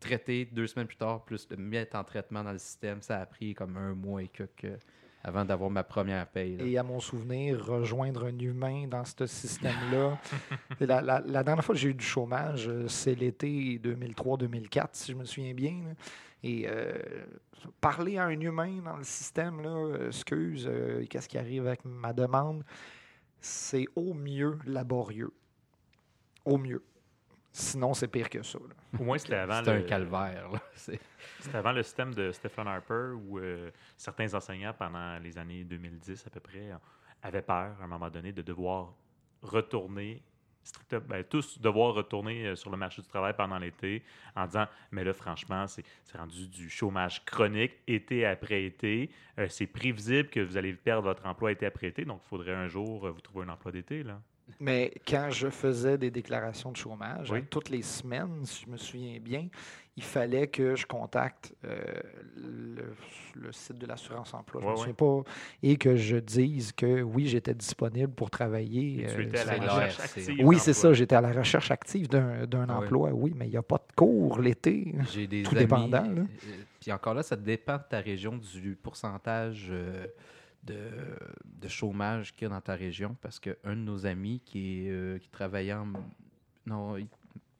[0.00, 3.26] Traiter deux semaines plus tard, plus le mettre en traitement dans le système, ça a
[3.26, 4.80] pris comme un mois et quelques
[5.22, 6.56] avant d'avoir ma première paye.
[6.56, 6.64] là.
[6.64, 10.18] Et à mon souvenir, rejoindre un humain dans ce système-là.
[10.80, 15.12] la, la- la dernière fois que j'ai eu du chômage, euh, c'est l'été 2003-2004, si
[15.12, 15.82] je me souviens bien.
[15.86, 15.94] là.
[16.42, 16.92] Et euh,
[17.82, 21.84] parler à un humain dans le système, là, euh, excuse, euh, qu'est-ce qui arrive avec
[21.84, 22.64] ma demande,
[23.40, 25.32] c'est au mieux laborieux.
[26.46, 26.82] Au mieux.
[27.52, 28.58] Sinon, c'est pire que ça.
[28.58, 28.74] là.
[28.98, 30.50] Au moins, c'était avant, C'est un le- calvaire.
[30.74, 31.00] c'était
[31.54, 36.30] avant le système de Stephen Harper où euh, certains enseignants, pendant les années 2010 à
[36.30, 36.70] peu près,
[37.22, 38.94] avaient peur, à un moment donné, de devoir
[39.42, 40.22] retourner,
[40.62, 44.02] strictement, ben, tous devoir retourner euh, sur le marché du travail pendant l'été
[44.36, 49.10] en disant Mais là, franchement, c'est c'est rendu du chômage chronique, été après été.
[49.38, 52.54] Euh, c'est prévisible que vous allez perdre votre emploi été après été, donc il faudrait
[52.54, 54.02] un jour euh, vous trouver un emploi d'été.
[54.02, 54.20] là.
[54.58, 57.44] Mais quand je faisais des déclarations de chômage, Oui.
[57.48, 59.48] toutes les semaines, si je me souviens bien,
[59.96, 61.82] il fallait que je contacte euh,
[62.36, 62.94] le,
[63.34, 64.80] le site de l'assurance emploi, je Ouais, me ouais.
[64.80, 65.30] souviens pas,
[65.62, 69.06] et que je dise que oui, j'étais disponible pour travailler.
[69.08, 70.46] Tu euh, étais à la sur- c'est recherche l'air, c'est- active.
[70.46, 73.50] Oui, c'est ça, j'étais à la recherche active d'un d'un Ah emploi, oui, mais il
[73.50, 74.94] n'y a pas de cours l'été.
[75.12, 76.22] J'ai des Tout amis, dépendant, là.
[76.22, 76.24] euh,
[76.80, 80.06] Puis encore là, ça dépend de ta région, du pourcentage euh,
[80.64, 80.88] de,
[81.44, 83.16] de chômage qu'il y a dans ta région.
[83.20, 85.88] Parce qu'un de nos amis qui, est, euh, qui travaillait en.
[86.66, 87.08] Non, il-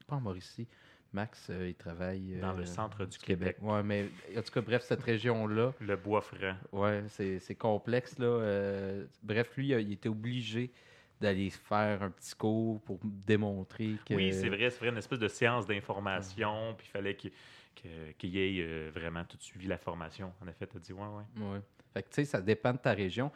[0.07, 0.67] pas en Mauricie.
[1.13, 2.37] Max, euh, il travaille.
[2.39, 3.57] Dans le euh, centre du Québec.
[3.61, 4.05] Ouais, mais
[4.37, 6.37] en tout cas, bref, cette région-là, Le bois franc.
[6.71, 8.17] ouais, c'est complexe.
[8.17, 8.27] Là.
[8.27, 10.71] euh, bref, lui, il était obligé
[11.19, 14.13] d'aller faire un petit cours pour démontrer que.
[14.13, 18.39] Oui, c'est vrai, c'est vrai, une espèce de séance d'information, puis il fallait qu'il y
[18.39, 20.31] ait euh, vraiment tout suivi la formation.
[20.41, 21.43] En effet, tu as dit, ouais, ouais.
[21.43, 21.61] Ouais.
[21.93, 23.31] Fait que, tu sais, ça dépend de ta région.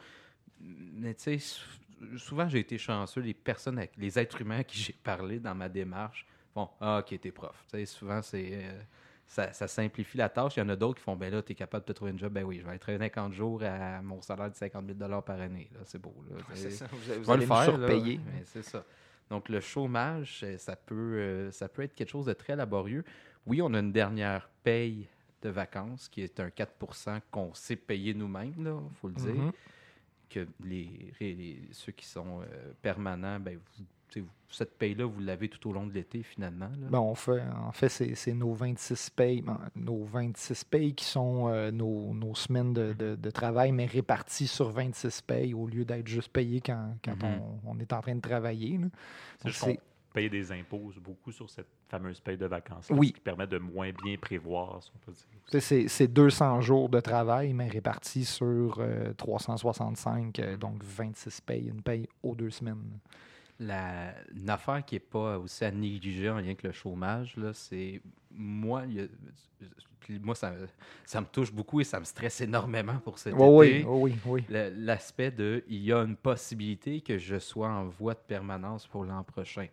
[0.60, 3.20] Mais, tu sais, sou- souvent, j'ai été chanceux.
[3.20, 7.00] Les personnes, avec- les êtres humains à qui j'ai parlé dans ma démarche font Ah,
[7.00, 7.54] ok, t'es prof.
[7.70, 8.50] Tu sais, souvent, c'est.
[8.54, 8.80] euh,
[9.28, 10.56] ça, ça simplifie la tâche.
[10.56, 12.16] Il y en a d'autres qui font Ben là, t'es capable de te trouver un
[12.18, 12.32] job.
[12.32, 15.68] Ben oui, je vais être 50 jours à mon salaire de 50 000 par année.
[15.84, 16.14] C'est beau.
[16.30, 16.36] Là.
[16.54, 17.64] C'est ça, vous, vous allez le faire.
[17.64, 18.16] surpayer.
[18.18, 18.22] là.
[18.32, 18.84] Mais C'est ça.
[19.28, 23.04] Donc, le chômage, euh, ça peut, euh, ça peut être quelque chose de très laborieux.
[23.46, 25.08] Oui, on a une dernière paye
[25.42, 29.34] de vacances qui est un 4% qu'on sait payer nous-mêmes, il faut le dire.
[29.34, 29.52] Mhm.
[30.28, 33.84] Que les, les- ceux qui sont euh, permanents, ben, vous,
[34.48, 36.68] cette paye-là, vous l'avez tout au long de l'été, finalement.
[36.80, 36.88] là.
[36.90, 41.04] Ben, on fait, en fait, c'est c'est nos 26 payes, ben, nos 26 payes qui
[41.04, 45.66] sont euh, nos, nos semaines de, de- de travail, mais réparties sur 26 payes au
[45.66, 47.40] lieu d'être juste payé quand, quand Mhm.
[47.64, 48.78] on, on est en train de travailler.
[48.78, 48.86] là.
[49.44, 49.52] Donc,
[50.16, 52.88] paye des impôts beaucoup sur cette fameuse paye de vacances.
[52.90, 53.12] Oui.
[53.12, 55.26] Qui permet de moins bien prévoir, si on peut dire.
[55.48, 61.40] c'est- c'est c'est 200 jours de travail, mais répartis sur euh, 365, euh, donc 26
[61.42, 62.98] payes, une paye aux deux semaines.
[63.60, 67.52] La, une affaire qui n'est pas aussi à négliger en lien avec le chômage, là,
[67.52, 68.00] c'est
[68.30, 69.06] moi, il y a-
[70.00, 70.52] puis moi ça,
[71.04, 73.84] ça me touche beaucoup et ça me stresse énormément pour cet Oui, été.
[73.86, 74.70] oui, oui, oui.
[74.76, 79.04] L'aspect de il y a une possibilité que je sois en voie de permanence pour
[79.04, 79.66] l'an prochain.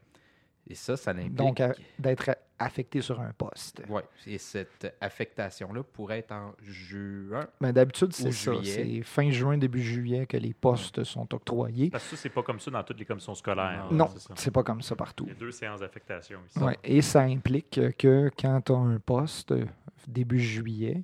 [0.69, 1.35] Et ça, ça l'implique.
[1.35, 3.81] Donc, à- d'être affecté sur un poste.
[3.89, 7.45] Ouais, et cette affectation-là pourrait être en juin.
[7.59, 8.53] Mais d'habitude, Ou c'est ça.
[8.53, 8.71] juillet.
[8.71, 11.89] C'est fin juin, début juillet que les postes sont octroyés.
[11.89, 13.87] Parce que ça, c'est pas comme ça dans toutes les commissions scolaires.
[13.91, 14.07] Non.
[14.07, 15.25] Non, c'est pas comme ça partout.
[15.27, 16.59] Il y a deux séances d'affectation ici.
[16.59, 19.65] Ouais, Et ça implique que quand tu as un poste euh,
[20.07, 21.03] début juillet,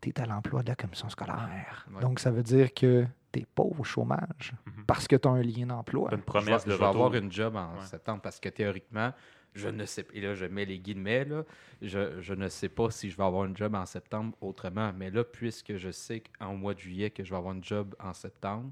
[0.00, 1.86] tu es à l'emploi de la commission scolaire.
[1.92, 2.00] Ouais.
[2.00, 4.84] Donc, ça veut dire que tu n'es pas au chômage Mhm.
[4.86, 6.08] parce que tu as un lien d'emploi.
[6.10, 7.04] Une Je vais, promesse je de vais retour.
[7.04, 7.86] avoir une job en Ouais.
[7.86, 9.12] septembre parce que théoriquement,
[9.54, 10.12] je ne sais pas.
[10.14, 11.42] Et là, je mets les guillemets, là,
[11.82, 14.92] je, je ne sais pas si je vais avoir une job en septembre autrement.
[14.96, 17.94] Mais là, puisque je sais qu'en mois de juillet que je vais avoir une job
[18.00, 18.70] en septembre,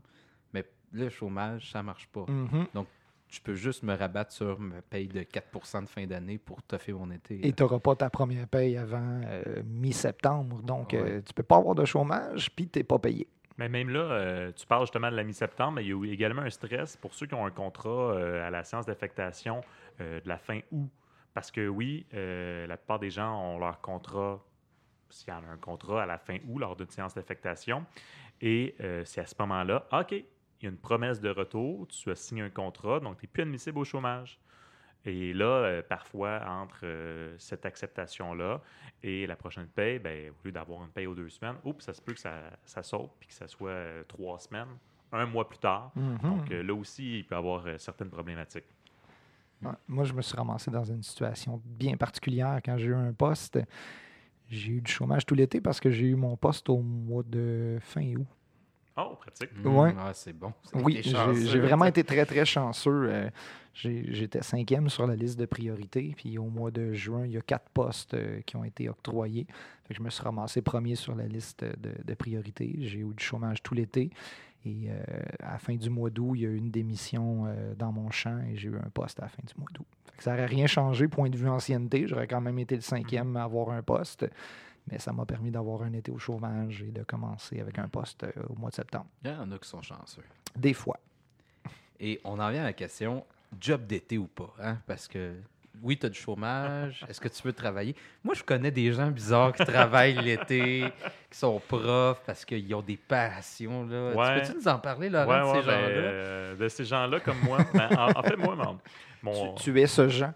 [0.54, 2.24] mais le chômage, ça marche pas.
[2.28, 2.66] Mhm.
[3.32, 6.92] Je peux juste me rabattre sur ma paye de 4% de fin d'année pour toffer
[6.92, 7.46] mon été.
[7.46, 10.62] Et tu n'auras pas ta première paye avant euh, mi-septembre.
[10.62, 10.98] Donc, Ouais.
[11.00, 13.28] euh, tu peux pas avoir de chômage, puis tu n'es pas payé.
[13.60, 16.40] Mais même là, euh, tu parles justement de la mi-septembre, mais il y a également
[16.40, 19.60] un stress pour ceux qui ont un contrat euh, à la séance d'affectation
[20.00, 20.88] euh, de la fin août.
[21.34, 24.42] Parce que oui, la plupart des gens ont leur contrat,
[25.10, 27.86] s'il y en a un contrat à la fin août lors d'une séance d'affectation.
[28.40, 30.24] Et c'est à ce moment-là, OK, il
[30.62, 33.42] y a une promesse de retour, tu as signé un contrat, donc tu n'es plus
[33.42, 34.40] admissible au chômage.
[35.06, 38.60] Et là, euh, parfois, entre euh, cette acceptation-là
[39.02, 41.94] et la prochaine paye, ben, au lieu d'avoir une paye aux deux semaines, oups, ça
[41.94, 42.34] se peut que ça,
[42.64, 44.68] ça saute puis que ça soit euh, trois semaines.
[45.12, 45.90] un mois plus tard.
[45.96, 46.18] Mhm.
[46.22, 48.68] Donc là aussi, il peut y avoir certaines problématiques.
[49.62, 53.12] Ouais, Moi, je me suis ramassé dans une situation bien particulière quand j'ai eu un
[53.12, 53.58] poste.
[54.48, 57.78] J'ai eu du chômage tout l'été parce que j'ai eu mon poste au mois de
[57.80, 58.26] fin août.
[59.00, 59.50] Oh, pratique.
[59.56, 59.94] Mm, Ouais.
[59.98, 60.52] ah, c'est bon.
[60.74, 63.08] Oui, j'ai vraiment été très, très chanceux.
[63.10, 63.30] Euh,
[63.72, 66.12] J'étais cinquième sur la liste de priorité.
[66.16, 69.46] Puis au mois de juin, il y a quatre postes euh, qui ont été octroyés.
[69.86, 72.74] Fait que je me suis ramassé premier sur la liste de, de priorité.
[72.80, 74.10] J'ai eu du chômage tout l'été.
[74.66, 75.00] Et euh,
[75.42, 78.10] à la fin du mois d'août, il y a eu une démission euh, dans mon
[78.10, 79.86] champ et j'ai eu un poste à la fin du mois d'août.
[80.10, 82.06] Fait que Ça n'aurait rien changé, point de vue ancienneté.
[82.06, 84.26] J'aurais quand même été le cinquième à avoir un poste.
[84.90, 88.24] Mais ça m'a permis d'avoir un été au chômage et de commencer avec un poste
[88.24, 89.06] euh, au mois de septembre.
[89.24, 90.24] Il y en a qui sont chanceux.
[90.56, 90.98] Des fois.
[92.00, 93.24] Et on en vient à la question
[93.60, 94.52] job d'été ou pas.
[94.62, 94.78] Hein?
[94.86, 95.34] Parce que
[95.82, 97.04] oui, tu as du chômage.
[97.08, 97.94] Est-ce que tu veux travailler?
[98.24, 100.84] Moi, je connais des gens bizarres qui travaillent l'été,
[101.30, 103.86] qui sont profs parce qu'ils ont des passions.
[103.86, 104.12] Là.
[104.14, 104.40] Ouais.
[104.42, 105.92] Tu peux-tu nous en parler, Laurent, Ouais, de ouais, ces ben, gens-là?
[105.94, 107.58] euh, de ces gens-là comme moi?
[107.72, 108.56] Ben, en, en fait, moi,
[109.22, 110.32] mon, Tu, tu es ce Jean.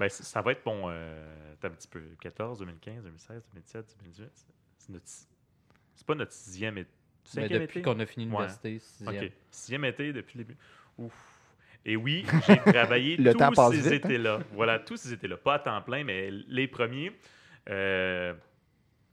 [0.00, 0.86] Ben, ça va être mon.
[0.88, 2.02] Euh, attends un petit peu.
[2.20, 4.30] 14, 2015, 2016, 2017, 2018.
[4.78, 5.04] C'est- notre.
[5.06, 6.86] C'est pas notre sixième et.
[7.22, 9.24] Cinquième depuis qu'on a fini l'université, sixième.
[9.24, 9.32] OK.
[9.50, 10.58] Sixième été depuis le début.
[10.98, 11.12] Ouf.
[11.84, 13.92] Et oui, j'ai travaillé Le tous ces hein?
[13.92, 14.40] étés-là.
[14.52, 15.36] Voilà, tous ces étés-là.
[15.36, 17.12] Pas à temps plein, mais les premiers.
[17.68, 18.34] euh,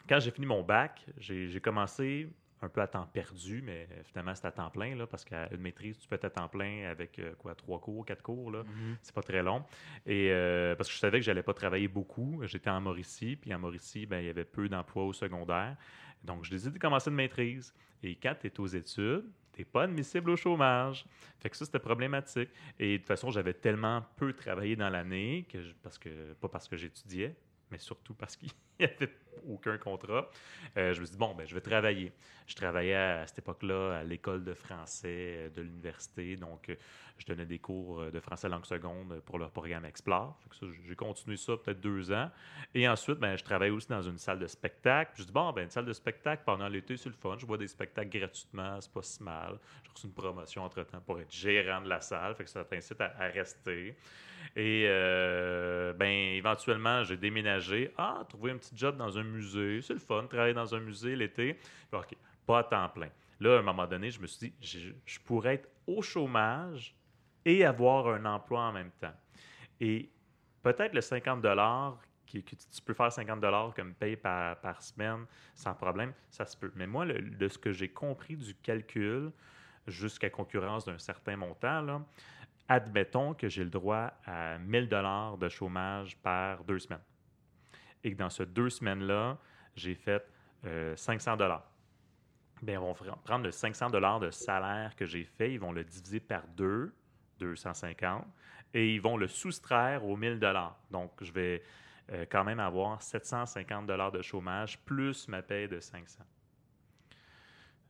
[0.10, 2.30] quand j'ai fini mon bac, j'ai commencé
[2.62, 5.62] un peu à temps perdu, mais finalement, c'était à temps plein, là, parce qu'à une
[5.62, 8.64] maîtrise, tu peux être à temps plein avec euh, quoi, trois cours, quatre cours, là.
[8.64, 8.98] Mhm.
[9.02, 9.64] C'est pas très long.
[10.06, 12.42] Et euh, parce que je savais que j'allais pas travailler beaucoup.
[12.46, 15.76] J'étais en Mauricie, puis en Mauricie, ben, il y avait peu d'emplois au secondaire.
[16.24, 17.74] Donc, je décidé de commencer une maîtrise.
[18.02, 21.06] Et quand tu es aux études, tu n'es pas admissible au chômage.
[21.40, 22.50] Fait que ça, c'était problématique.
[22.80, 26.48] Et de toute façon, j'avais tellement peu travaillé dans l'année, que je- parce que, pas
[26.50, 27.36] parce que j'étudiais,
[27.72, 28.50] mais surtout parce qu'il
[28.80, 29.12] n'y avait
[29.48, 30.30] aucun contrat.
[30.78, 32.12] Euh, je me suis dit, bon, ben, je vais travailler.
[32.46, 36.36] Je travaillais à, cette époque-là à l'école de français euh, de l'université.
[36.36, 36.76] Donc, euh,
[37.18, 40.40] je donnais des cours de français langue seconde pour leur programme Explore.
[40.88, 42.30] J'ai continué ça peut-être deux ans.
[42.76, 45.12] Et ensuite, ben, je travaillais aussi dans une salle de spectacle.
[45.14, 47.36] Puis je dis, bon, ben, une salle de spectacle pendant l'été, c'est le fun.
[47.40, 49.58] Je vois des spectacles gratuitement, c'est pas si mal.
[49.84, 52.36] J'ai reçu une promotion entre-temps pour être gérant de la salle.
[52.46, 53.98] Ça t'incite à, à rester.
[54.56, 57.94] Et euh, ben, éventuellement, j'ai déménagé.
[57.98, 61.16] Ah, trouver un petit job dans un musée, c'est le fun, travailler dans un musée
[61.16, 61.58] l'été.
[61.92, 63.10] OK, pas à temps plein.
[63.40, 66.96] Là, à un moment donné, je me suis dit, je, pourrais être au chômage
[67.46, 69.14] et avoir un emploi en même temps.
[69.80, 70.10] Et
[70.64, 71.46] peut-être le 50
[72.26, 76.58] qui, que tu peux faire 50 comme paye par, par semaine sans problème, ça se
[76.58, 76.72] peut.
[76.76, 79.32] Mais moi, de ce que j'ai compris du calcul,
[79.88, 82.02] jusqu'à concurrence d'un certain montant, là,
[82.68, 87.02] admettons que j'ai le droit à 1000 dollars de chômage par deux semaines.
[88.04, 89.38] Et que dans ces deux semaines-là,
[89.76, 90.26] j'ai fait
[90.66, 91.70] euh, 500 dollars.
[92.62, 95.72] Bien, ils vont fr- prendre le 500 dollars de salaire que j'ai fait, ils vont
[95.72, 96.94] le diviser par deux,
[97.40, 98.26] 250,
[98.74, 100.80] et ils vont le soustraire aux 1000 dollars.
[100.90, 101.64] Donc, je vais
[102.12, 106.24] euh, quand même avoir 750 dollars de chômage plus ma paie de 500.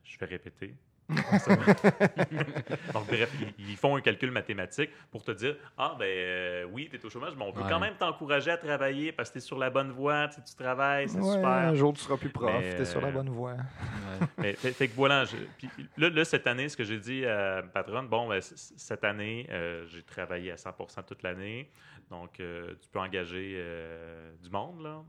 [0.04, 0.76] Je vais répéter.
[2.94, 6.88] Donc, bref, ils, ils font un calcul mathématique pour te dire Ah, ben euh, oui,
[6.90, 7.70] tu es au chômage, mais on peut Ouais.
[7.70, 10.42] quand même t'encourager à travailler parce que tu es sur la bonne voie, tu sais,
[10.44, 11.48] tu travailles, c'est Ouais, super.
[11.48, 12.52] un jour, tu seras plus prof.
[12.62, 13.54] Tu es sur la euh, bonne voie.
[13.54, 14.28] Ouais.
[14.38, 17.26] Mais fait, fait que voilà, je- puis là, là, cette année, ce que j'ai dit
[17.26, 21.72] à ma patronne, bon, ben, cette année, euh, j'ai travaillé à 100% toute l'année.
[22.10, 25.04] Donc, euh, tu peux engager euh, du monde, là.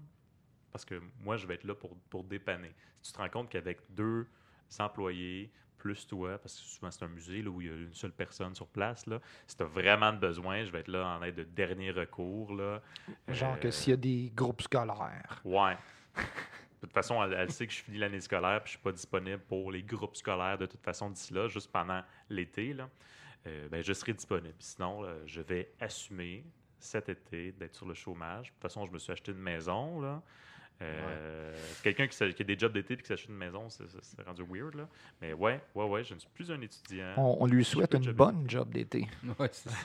[0.72, 2.72] Parce que moi, je vais être là pour, pour dépanner.
[3.02, 4.26] Si tu te rends compte qu'avec deux
[4.78, 7.94] employés, plus toi, parce que souvent c'est un musée là, où il y a une
[7.94, 11.22] seule personne sur place, là, si tu as vraiment besoin, je vais être là en
[11.22, 12.54] aide de dernier recours.
[12.54, 12.82] Là.
[13.28, 15.40] Genre que Euh, s'il y a des groupes scolaires.
[15.44, 15.76] Ouais.
[16.16, 18.92] De toute façon, elle, elle sait que je finis l'année scolaire puis je suis pas
[18.92, 22.72] disponible pour les groupes scolaires de toute façon d'ici là, juste pendant l'été.
[22.72, 22.88] Là.
[23.46, 24.54] Euh, ben, je serai disponible.
[24.58, 26.44] Sinon, là, je vais assumer
[26.78, 28.48] cet été d'être sur le chômage.
[28.48, 30.00] De toute façon, je me suis acheté une maison.
[30.00, 30.22] Là.
[30.82, 33.84] Euh, Quelqu'un qui, a des jobs d'été et qui s'achète une maison, c'est-
[34.24, 34.74] rendu weird.
[34.74, 34.88] Là.
[35.20, 37.14] Mais ouais, ouais, ouais, je ne suis plus un étudiant.
[37.16, 39.06] On, on lui souhaite une job bonne job d'été.
[39.38, 39.76] Ouais, c'est ça.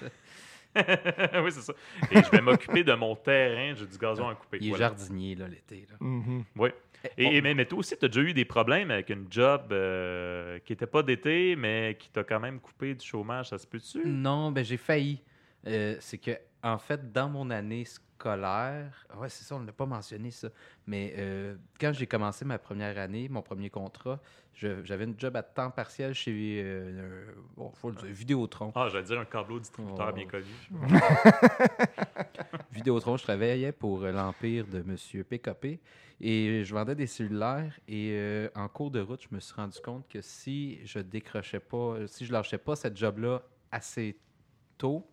[1.44, 1.74] oui, c'est ça.
[2.12, 3.76] Et je vais m'occuper de mon terrain.
[3.76, 4.58] J'ai du gazon à couper.
[4.60, 4.88] Il est Voilà.
[4.88, 5.86] jardinier, là, l'été.
[6.00, 6.44] Mhm.
[6.56, 6.70] Oui.
[7.18, 9.72] Et, et- mais, mais toi aussi, tu as déjà eu des problèmes avec une job
[9.72, 13.68] euh, qui n'était pas d'été, mais qui t'a quand même coupé du chômage, ça se
[13.68, 14.02] peut-tu?
[14.08, 15.22] Non, ben j'ai failli.
[15.68, 16.32] Euh, c'est que,
[16.64, 20.48] en fait, dans mon année scolaire, ouais, c'est ça, on ne l'a pas mentionné ça,
[20.88, 24.20] mais euh, quand j'ai commencé ma première année, mon premier contrat,
[24.54, 28.72] j'avais une job à temps partiel chez, euh, un- bon, faut le dire, Vidéotron.
[28.76, 30.14] Ah, j'allais dire un câbleau distributeur Oh.
[30.14, 30.46] bien connu.
[32.72, 35.80] Vidéotron, je travaillais pour euh, l'empire de Monsieur PKP
[36.22, 37.78] et je vendais des cellulaires.
[37.88, 41.60] Et euh, en cours de route, je me suis rendu compte que si je décrochais
[41.60, 43.42] pas, si je lâchais pas cette job-là
[43.72, 44.18] assez
[44.78, 45.08] tôt,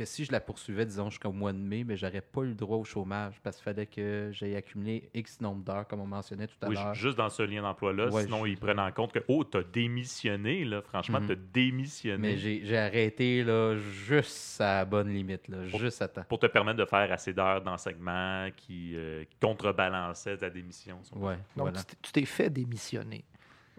[0.00, 2.54] que si je la poursuivais, disons, jusqu'au mois de mai, mais j'aurais pas eu le
[2.54, 6.46] droit au chômage parce qu'il fallait que j'aie accumulé X nombre d'heures, comme on mentionnait
[6.46, 6.94] tout à Oui, l'heure.
[6.94, 8.08] juste dans ce lien d'emploi-là.
[8.08, 10.80] Ouais, sinon, je- ils prennent en compte que, oh, t'as démissionné, là.
[10.80, 11.26] Franchement, Mhm.
[11.28, 12.16] t'as démissionné.
[12.18, 16.24] Mais j'ai arrêté là, juste à la bonne limite, là, juste à temps.
[16.28, 20.98] Pour te permettre de faire assez d'heures d'enseignement qui, euh, qui contrebalançaient ta démission.
[21.14, 21.80] Ouais, Donc, voilà.
[22.02, 23.24] tu t'es fait démissionner.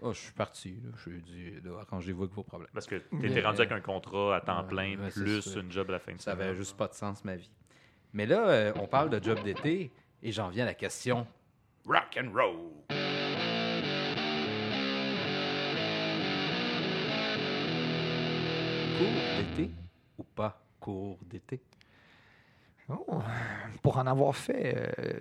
[0.04, 0.80] Oh, je suis parti.
[0.82, 0.90] là.
[0.96, 2.70] Je lui ai dit, là, arrangez-vous avec vos problèmes.
[2.74, 5.60] Parce que Mais- t'étais rendu avec un contrat à temps plein, ouais, plus ça.
[5.60, 6.48] une job à la fin de Ça semaine.
[6.48, 7.50] avait juste pas de sens, ma vie.
[8.12, 9.90] Mais là, euh, on parle de job d'été
[10.22, 11.26] et j'en viens à la question
[11.86, 12.72] rock and roll.
[18.98, 19.70] Cours d'été
[20.18, 21.60] ou pas cours d'été?
[22.88, 23.22] Oh,
[23.82, 25.20] pour en avoir fait euh,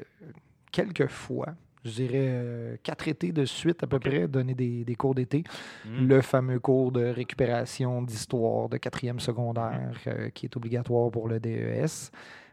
[0.71, 1.47] quelques fois,
[1.83, 5.43] je dirais euh, quatre étés de suite à peu près, donner des, des cours d'été.
[5.85, 6.07] Hmm.
[6.07, 11.39] Le fameux cours de récupération d'histoire de quatrième secondaire euh, qui est obligatoire pour le
[11.39, 12.11] DES.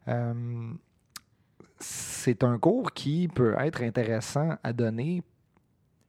[0.08, 0.72] Euh,
[1.78, 5.22] c'est un cours qui peut être intéressant à donner.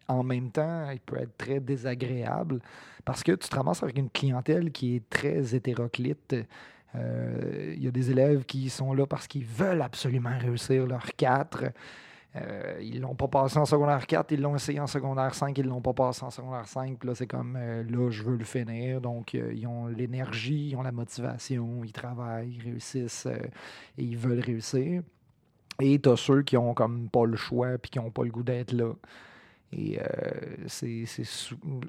[0.07, 2.59] En même temps, il peut être très désagréable
[3.05, 6.36] parce que tu te ramasses avec une clientèle qui est très hétéroclite.
[6.95, 11.05] Euh, Il y a des élèves qui sont là parce qu'ils veulent absolument réussir leur
[11.15, 11.65] 4.
[12.36, 15.66] Euh, ils l'ont pas passé en secondaire 4, ils l'ont essayé en secondaire 5, ils
[15.66, 17.00] l'ont pas passé en secondaire 5.
[17.00, 19.02] Puis là, c'est comme euh, là, je veux le finir.
[19.02, 23.40] Donc, euh, ils ont l'énergie, ils ont la motivation, ils travaillent, ils réussissent euh,
[23.98, 25.02] et ils veulent réussir.
[25.82, 28.32] Et tu as ceux qui ont comme pas le choix puis qui n'ont pas le
[28.32, 28.94] goût d'être là.
[29.72, 30.00] Et
[30.66, 31.06] c'est,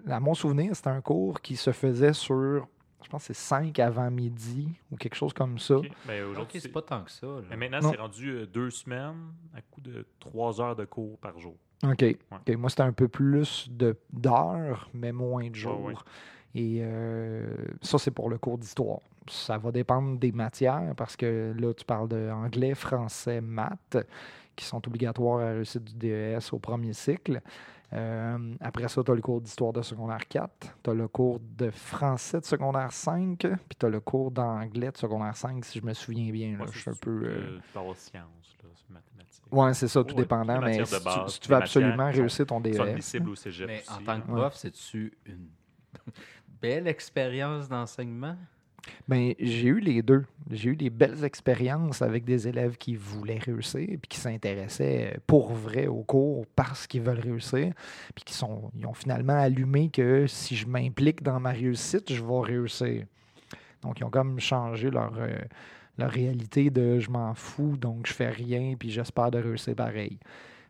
[0.07, 2.69] à mon souvenir, c'était un cours qui se faisait sur,
[3.03, 5.79] je pense que c'est 5 avant midi ou quelque chose comme ça.
[5.79, 7.27] OK, mais aujourd'hui, c'est pas tant que ça.
[7.27, 7.43] là.
[7.51, 11.39] mais maintenant, c'est rendu euh, deux semaines à coup de trois heures de cours par
[11.39, 11.55] jour.
[11.85, 12.05] OK.
[12.33, 12.57] OK.
[12.57, 15.85] Moi, c'était un peu plus de, d'heures, mais moins de jours.
[15.85, 15.95] ouais.
[16.55, 17.47] Et euh,
[17.81, 18.99] ça, c'est pour le cours d'histoire.
[19.29, 23.99] Ça va dépendre des matières parce que là, tu parles de anglais, français, maths
[24.57, 27.41] qui sont obligatoires à la réussite du DES au premier cycle.
[27.93, 31.41] Euh, après ça, tu as le cours d'histoire de secondaire 4, tu as le cours
[31.41, 35.81] de français de secondaire 5, puis tu as le cours d'anglais de secondaire 5, si
[35.81, 36.53] je me souviens bien.
[36.53, 36.65] là.
[36.65, 37.23] Ouais, je suis c'est un peu.
[37.25, 37.59] euh,
[37.97, 38.57] sciences,
[38.89, 39.45] mathématiques.
[39.51, 40.61] Ouais, c'est ça, tout Ouais, dépendant.
[40.61, 42.77] Mais si tu, si tu veux absolument réussir ton DES,
[43.35, 44.41] cégep Mais aussi, en tant que Ouais.
[44.41, 45.49] prof, c'est-tu une
[46.61, 48.37] belle expérience d'enseignement?
[49.09, 50.25] Ben, j'ai eu les deux.
[50.51, 55.53] J'ai eu des belles expériences avec des élèves qui voulaient réussir, puis qui s'intéressaient pour
[55.53, 57.73] vrai au cours parce qu'ils veulent réussir,
[58.15, 62.23] puis qui sont, ils ont finalement allumé que si je m'implique dans ma réussite, je
[62.23, 63.05] vais réussir.
[63.83, 65.39] Donc, ils ont comme changé leur, euh,
[65.99, 70.19] leur réalité de je m'en fous, donc je fais rien, puis j'espère de réussir pareil.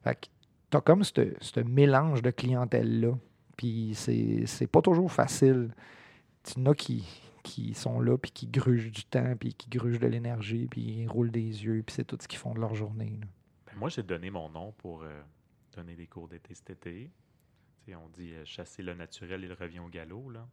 [0.04, 0.26] Fait que
[0.70, 3.12] t'as comme ce mélange de clientèle-là,
[3.56, 5.70] puis c'est pas toujours facile.
[6.64, 7.04] A qui,
[7.50, 11.08] qui sont là, puis qui grugent du temps, puis qui grugent de l'énergie, puis ils
[11.08, 13.18] roulent des yeux, puis c'est tout ce qu'ils font de leur journée.
[13.20, 13.26] là.
[13.66, 15.22] Ben, moi, j'ai donné mon nom pour euh,
[15.76, 17.10] donner des cours d'été cet été.
[17.92, 20.30] On dit euh, chasser le naturel, il revient au galop.
[20.30, 20.46] Là.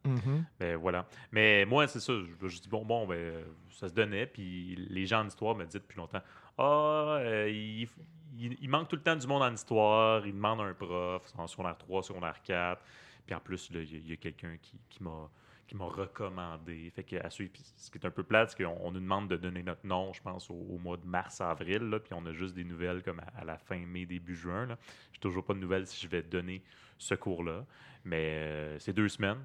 [0.58, 1.06] Ben voilà.
[1.30, 2.12] Mais moi, c'est ça.
[2.12, 4.26] Je, je dis, bon, bon, ben, euh, ça se donnait.
[4.26, 6.22] Puis les gens en histoire me disent depuis longtemps
[6.58, 7.88] Ah, euh, il,
[8.36, 10.26] il- il manque tout le temps du monde en histoire.
[10.26, 12.82] Il demande un prof en secondaire 3, secondaire 4.
[13.24, 15.30] Puis en plus, il y a- a, quelqu'un qui, qui m'a
[15.68, 16.90] qui m'a recommandé.
[16.94, 17.52] Fait que à suivre.
[17.76, 20.12] Ce qui est un peu plate, c'est qu'on on nous demande de donner notre nom,
[20.12, 22.00] je pense, au, au mois de mars-avril.
[22.02, 24.66] Puis on a juste des nouvelles comme à, à la fin mai, début juin.
[24.66, 26.62] Je n'ai toujours pas de nouvelles si je vais donner
[26.96, 27.64] ce cours-là.
[28.04, 29.44] Mais euh, c'est deux semaines.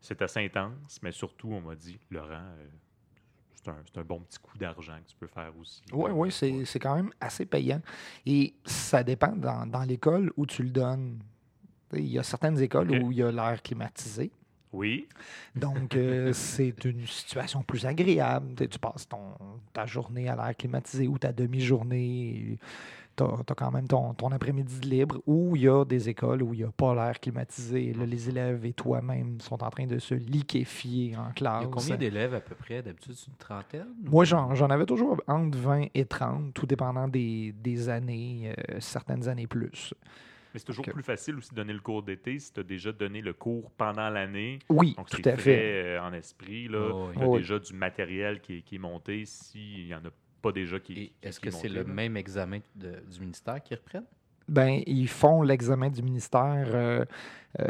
[0.00, 2.66] C'est assez intense, mais surtout, on m'a dit, Laurent, euh,
[3.52, 5.82] c'est un, bon petit coup d'argent que tu peux faire aussi.
[5.92, 7.82] Oui, oui, c'est quand même assez payant.
[8.24, 11.18] Et ça dépend dans, dans l'école où tu le donnes.
[11.92, 14.30] Il y a certaines écoles où il y a l'air climatisé.
[14.72, 15.08] Oui,
[15.56, 18.48] Donc, euh, c'est une situation plus agréable.
[18.56, 19.18] Tu sais, Tu passes ton,
[19.72, 22.58] ta journée à l'air climatisé ou ta demi-journée.
[23.16, 25.20] Tu as, quand même ton, ton après-midi libre.
[25.26, 27.92] Ou il y a des écoles où il n'y a pas l'air climatisé.
[27.94, 31.62] Là, les élèves et toi-même sont en train de se liquéfier en Il classe.
[31.62, 32.80] y a combien d'élèves à peu près?
[32.82, 33.86] D'habitude, une trentaine?
[34.04, 38.76] Moi, j'en j'en avais toujours entre 20 et 30, tout dépendant des, des années, euh,
[38.80, 39.94] certaines années plus.
[40.52, 42.92] Mais c'est toujours plus facile aussi de donner le cours d'été si tu as déjà
[42.92, 44.58] donné le cours pendant l'année.
[44.68, 45.42] Oui, Donc, tout c'est à fait.
[45.42, 46.68] frais euh, en esprit.
[46.68, 46.90] Là.
[46.92, 47.14] Oh, oui.
[47.16, 47.38] Tu as Oui.
[47.40, 50.10] déjà du matériel qui est, qui est monté s'il n'y en a
[50.42, 51.84] pas déjà qui, Et qui- est-ce qui que est c'est le là.
[51.92, 54.06] même examen de- du ministère qui reprennent?
[54.48, 57.04] Ben, ils font l'examen du ministère euh,
[57.60, 57.66] euh,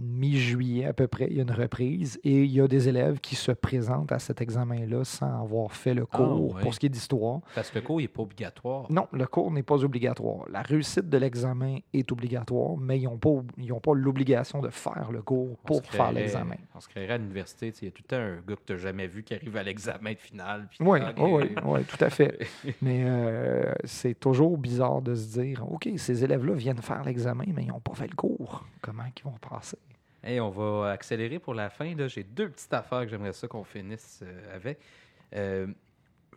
[0.00, 3.20] mi-juillet à peu près, il y a une reprise et il y a des élèves
[3.20, 6.86] qui se présentent à cet examen-là sans avoir fait le Ah, cours pour ce qui
[6.86, 7.40] est d'histoire.
[7.54, 8.86] Parce que le cours n'est pas obligatoire.
[8.90, 10.46] Non, le cours n'est pas obligatoire.
[10.50, 14.70] La réussite de l'examen est obligatoire, mais ils n'ont pas, ils ont pas l'obligation de
[14.70, 16.56] faire le cours On pour faire l'examen.
[16.74, 17.72] On se créerait à l'université.
[17.82, 19.56] Il y a tout le temps un gars que tu n'as jamais vu qui arrive
[19.56, 20.66] à l'examen de finale.
[20.70, 22.38] puis Oui, oui, oui, tout à fait.
[22.82, 27.62] Mais euh, c'est toujours bizarre de se dire OK, ces élèves-là viennent faire l'examen, mais
[27.64, 28.64] ils n'ont pas fait le cours.
[28.80, 29.76] Comment ils vont passer?
[30.22, 31.94] Hey, on va accélérer pour la fin.
[31.94, 32.06] là.
[32.08, 34.78] J'ai deux petites affaires que j'aimerais ça qu'on finisse euh, avec.
[35.34, 35.66] Euh,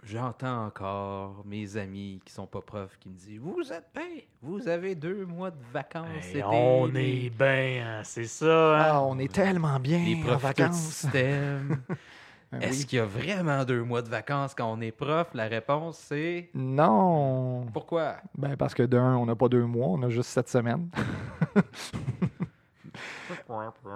[0.06, 4.68] J'entends encore mes amis qui sont pas profs qui me disent Vous êtes bien, vous
[4.68, 6.26] avez deux mois de vacances.
[6.36, 8.78] Hey, on les- est bien, hein, c'est ça.
[8.78, 8.86] hein?
[8.96, 10.76] Ah, on est tellement bien les en profs le vacances.
[11.02, 11.82] système.
[12.52, 12.86] Ben Est-ce oui.
[12.86, 15.28] qu'il y a vraiment deux mois de vacances quand on est prof?
[15.34, 17.66] La réponse, c'est Non.
[17.74, 18.18] pourquoi?
[18.38, 20.90] Ben, parce que d'un, on n'a pas deux mois, on a juste sept semaines.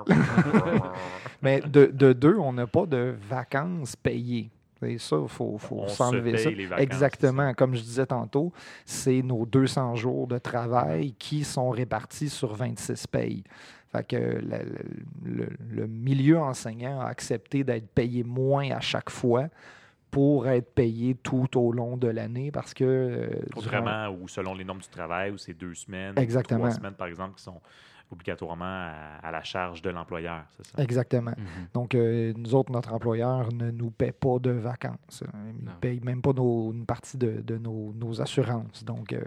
[1.42, 4.50] Mais de, de deux, on n'a pas de vacances payées.
[4.80, 6.50] C'est ça, il faut, s'enlever ça.
[6.52, 7.54] vacances, Exactement.
[7.56, 8.54] Comme je disais tantôt,
[8.86, 13.44] c'est nos 200 jours de travail qui sont répartis sur 26 payes.
[13.92, 14.78] Fait que le,
[15.26, 19.46] le- le milieu enseignant a accepté d'être payé moins à chaque fois
[20.12, 22.84] pour être payé tout au long de l'année parce que...
[22.84, 26.60] euh, durant- Autrement, ou selon les normes du travail, où c'est deux semaines, Exactement.
[26.60, 27.60] ou trois semaines, par exemple, qui sont
[28.12, 30.44] obligatoirement à, à la charge de l'employeur.
[30.56, 30.82] C'est ça?
[30.84, 31.32] Exactement.
[31.38, 31.68] Mhm.
[31.74, 35.24] Donc, euh, nous autres, notre employeur ne nous paie pas de vacances.
[35.60, 38.84] Il ne paye même pas nos- une partie de, de nos, nos assurances.
[38.84, 39.22] Donc, euh,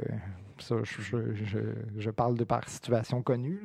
[0.58, 1.58] ça, je, je- je-
[1.98, 3.60] je parle de par situation connue.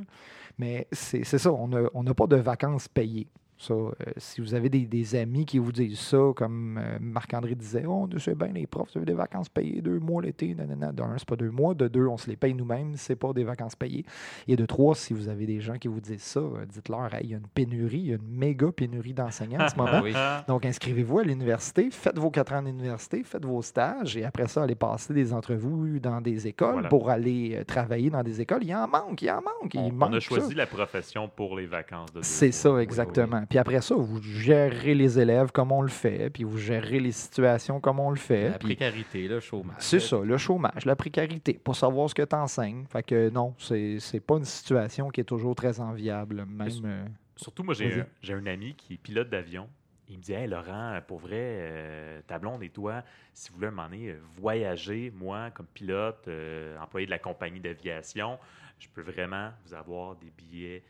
[0.57, 3.27] Mais c'est ça, on n'a on n'a pas de vacances payées.
[3.57, 7.55] Ça, euh, si vous avez des, des amis qui vous disent ça, comme euh, Marc-André
[7.55, 10.53] disait, oh, on sait bien les profs, vous avez des vacances payées, deux mois l'été,
[10.53, 10.91] nanana.
[10.91, 11.73] De un, c'est pas deux mois.
[11.73, 14.05] De deux, on se les paye nous-mêmes, c'est pas des vacances payées.
[14.47, 17.21] Et de trois, si vous avez des gens qui vous disent ça, euh, dites-leur, Hey,
[17.23, 19.91] il y a une pénurie, il y a une méga pénurie d'enseignants en ce moment.
[20.03, 20.13] Oui.
[20.47, 24.63] Donc, inscrivez-vous à l'université, faites vos quatre ans d'université, faites vos stages et après ça,
[24.63, 26.89] allez passer des entrevues dans des écoles Voilà.
[26.89, 28.63] pour aller travailler dans des écoles.
[28.63, 30.19] Il en manque, il en manque, il On, on manque a ça.
[30.19, 32.11] choisi la profession pour les vacances.
[32.13, 33.44] de C'est ça, Oui, exactement.
[33.49, 37.11] Puis après ça, vous gérez les élèves comme on le fait, puis vous gérez les
[37.11, 38.49] situations comme on le fait.
[38.49, 39.75] La puis précarité, le chômage.
[39.79, 42.85] c'est ça, le chômage, la précarité, pour savoir ce que tu enseignes.
[42.89, 46.69] Fait que non, c'est c'est pas une situation qui est toujours très enviable, même.
[46.85, 49.67] euh, Surtout, moi, j'ai un, j'ai un ami qui est pilote d'avion.
[50.07, 53.71] Il me dit Hey Laurent, pour vrai, euh, ta blonde et toi, si vous voulez
[53.71, 58.37] donné euh, voyager, moi, comme pilote, euh, employé de la compagnie d'aviation,
[58.79, 60.83] je peux vraiment vous avoir des billets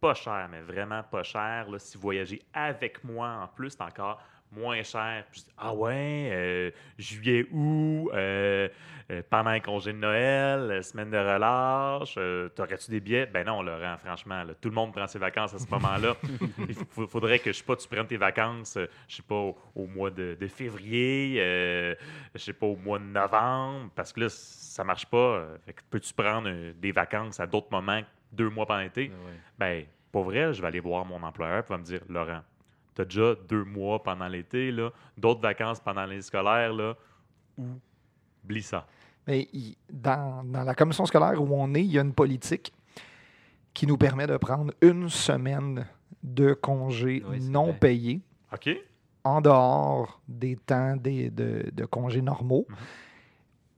[0.00, 1.68] pas chers, mais vraiment pas chers.
[1.70, 4.20] Là, si vous voyagez avec moi, en plus, c'est encore
[4.52, 5.24] moins cher.
[5.30, 8.68] Puis ah ouais, euh, juillet, août, euh,
[9.10, 12.18] euh, pendant les congés de Noël, semaine de relâche,
[12.54, 13.26] t'aurais-tu des billets?
[13.26, 16.16] Ben non, Laurent, franchement, là, tout le monde prend ses vacances à ce moment-là.
[16.68, 16.74] Il
[17.08, 18.78] faudrait que, je sais pas, tu prennes tes vacances,
[19.08, 21.36] je sais pas, au, au mois de, de février,
[22.34, 25.46] je sais pas, au mois de novembre, parce que là, ça marche pas.
[25.90, 29.10] Peux-tu prendre des vacances à d'autres moments, deux mois pendant l'été?
[29.12, 29.36] Ah ouais.
[29.58, 32.40] Ben, pour vrai, je vais aller voir mon employeur et va me dire Laurent,
[32.94, 36.94] tu as déjà deux mois pendant l'été, là, d'autres vacances pendant l'année scolaire, là,
[38.44, 38.86] oublie ça.
[39.26, 39.48] Mais
[39.92, 42.72] dans, dans la commission scolaire où on est, il y a une politique
[43.72, 45.86] qui nous permet de prendre une semaine
[46.22, 47.78] de congés Oui, non vrai.
[47.78, 48.20] payés
[48.52, 48.70] OK?
[49.22, 52.76] en dehors des temps des- de, de congés normaux, Mhm.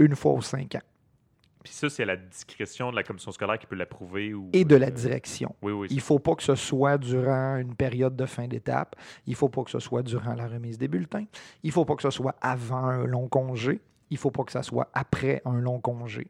[0.06, 0.82] une fois aux cinq ans,
[1.62, 4.34] Puis ça, c'est à la discrétion de la commission scolaire qui peut l'approuver.
[4.34, 5.54] ou et de la euh, direction.
[5.62, 5.86] Oui, oui.
[5.90, 8.96] Il ne faut pas que ce soit durant une période de fin d'étape.
[9.26, 11.24] Il ne faut pas que ce soit durant la remise des bulletins.
[11.62, 13.80] Il ne faut pas que ce soit avant un long congé.
[14.10, 16.26] Il ne faut pas que ce soit après un long congé.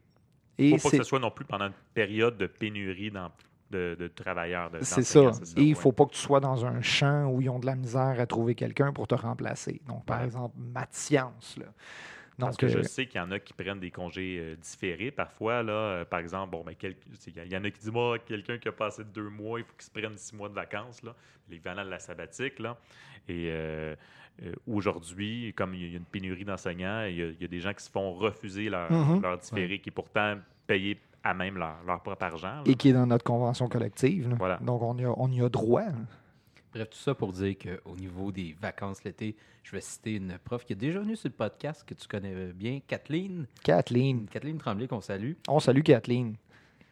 [0.57, 3.29] Il Et faut pas que ce soit non plus pendant une période de pénurie d'em-
[3.71, 4.69] de, de travailleurs.
[4.69, 5.21] de- c'est ça.
[5.23, 5.81] d'enseignants, Et il ne ouais.
[5.81, 8.25] faut pas que tu sois dans un champ où ils ont de la misère à
[8.27, 9.81] trouver quelqu'un pour te remplacer.
[9.87, 10.25] Donc, par Ouais.
[10.25, 11.57] exemple, maths sciences.
[11.57, 11.65] Là.
[12.39, 15.11] Parce que je euh, sais qu'il y en a qui prennent des congés euh, différés
[15.11, 15.61] parfois.
[15.63, 18.67] Là, Euh, par exemple, bon, ben, il y en a qui disent Moi, quelqu'un qui
[18.67, 21.13] a passé deux mois, il faut qu'il se prenne six mois de vacances, là,
[21.49, 22.59] l'équivalent de la sabbatique.
[22.59, 22.75] Là.
[23.29, 23.95] Et euh,
[24.67, 27.59] aujourd'hui, comme il y a une pénurie d'enseignants, il y, a, il y a des
[27.59, 29.21] gens qui se font refuser leur, Mhm.
[29.21, 32.47] leur différé, qui est pourtant payé à même leur, leur propre argent.
[32.47, 32.63] là.
[32.65, 34.35] et qui est dans notre convention collective.
[34.37, 34.57] Voilà.
[34.57, 35.83] Donc, on y a, on y a droit.
[36.73, 40.65] Bref, tout ça pour dire qu'au niveau des vacances l'été, je vais citer une prof
[40.65, 43.45] qui est déjà venue sur le podcast que tu connais bien, Kathleen.
[43.63, 44.25] Kathleen.
[44.27, 45.33] Kathleen Tremblay, qu'on salue.
[45.47, 46.35] On salue Kathleen.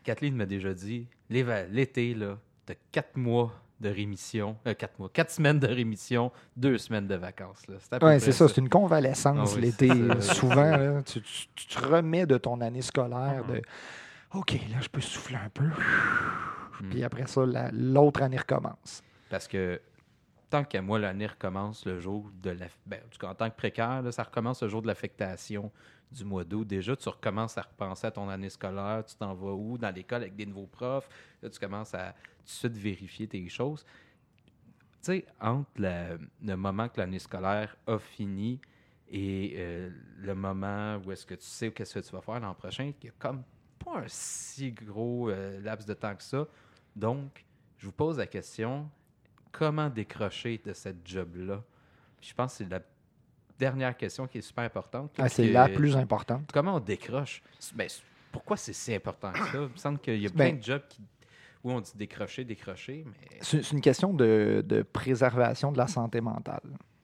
[0.03, 4.55] Kathleen m'a déjà dit l'été, là, t'as quatre mois de rémission.
[4.67, 5.09] euh, quatre mois.
[5.11, 7.63] Quatre semaines de rémission, deux semaines de vacances.
[7.67, 9.89] Oui, c'est ça, c'est une convalescence Ah oui, l'été.
[9.89, 10.21] euh.
[10.21, 13.61] Souvent, là, tu, tu- tu te remets de ton année scolaire de
[14.36, 15.65] OK, là, je peux souffler un peu.
[15.65, 16.89] Mm.
[16.91, 19.01] Puis après ça, la- l'autre année recommence.
[19.32, 19.82] Parce que
[20.49, 22.67] tant qu'à moi, l'année recommence le jour de la.
[22.86, 25.71] Ben, en tant que précaire, ça recommence le jour de l'affectation
[26.11, 26.67] du mois d'août.
[26.67, 29.05] Déjà, tu recommences à repenser à ton année scolaire.
[29.05, 29.77] Tu t'en vas où?
[29.77, 31.07] Dans l'école avec des nouveaux profs.
[31.41, 33.86] Là, tu commences à tout de suite vérifier tes choses.
[35.01, 38.59] Tu sais, entre le moment que l'année scolaire a fini
[39.07, 42.53] et euh, le moment où est-ce que tu sais qu'est-ce que tu vas faire l'an
[42.53, 43.43] prochain, il y a comme
[43.79, 46.45] pas un si gros euh, laps de temps que ça.
[46.97, 47.45] Donc,
[47.77, 48.89] je vous pose la question
[49.52, 51.62] comment décrocher de cette job-là
[52.22, 52.82] Je pense que c'est la
[53.58, 55.12] dernière question qui est super importante.
[55.18, 56.49] Ah, c'est la plus importante.
[56.54, 57.41] Comment on décroche?
[57.76, 57.88] Ben,
[58.32, 59.49] Pourquoi c'est si important que ça?
[59.54, 61.02] Il me semble qu'il y a Ben- plein de jobs qui,
[61.64, 66.22] où on dit décrocher, décrocher, mais C'est une question de, de préservation de la santé
[66.22, 66.62] mentale.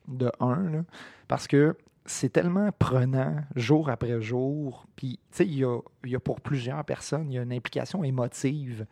[0.08, 0.84] De un, là,
[1.28, 1.76] parce que
[2.06, 4.86] c'est tellement prenant jour après jour.
[4.96, 7.52] Puis, tu sais, il y a, y a pour plusieurs personnes, il y a une
[7.52, 8.86] implication émotive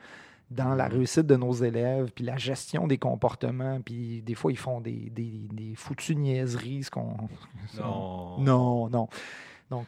[0.50, 3.80] dans la réussite de nos élèves, puis la gestion des comportements.
[3.80, 6.84] Puis, des fois, ils font des, des, des foutues niaiseries.
[6.84, 7.16] Ce qu'on,
[7.78, 8.38] non.
[8.38, 9.08] non, non.
[9.70, 9.86] Donc,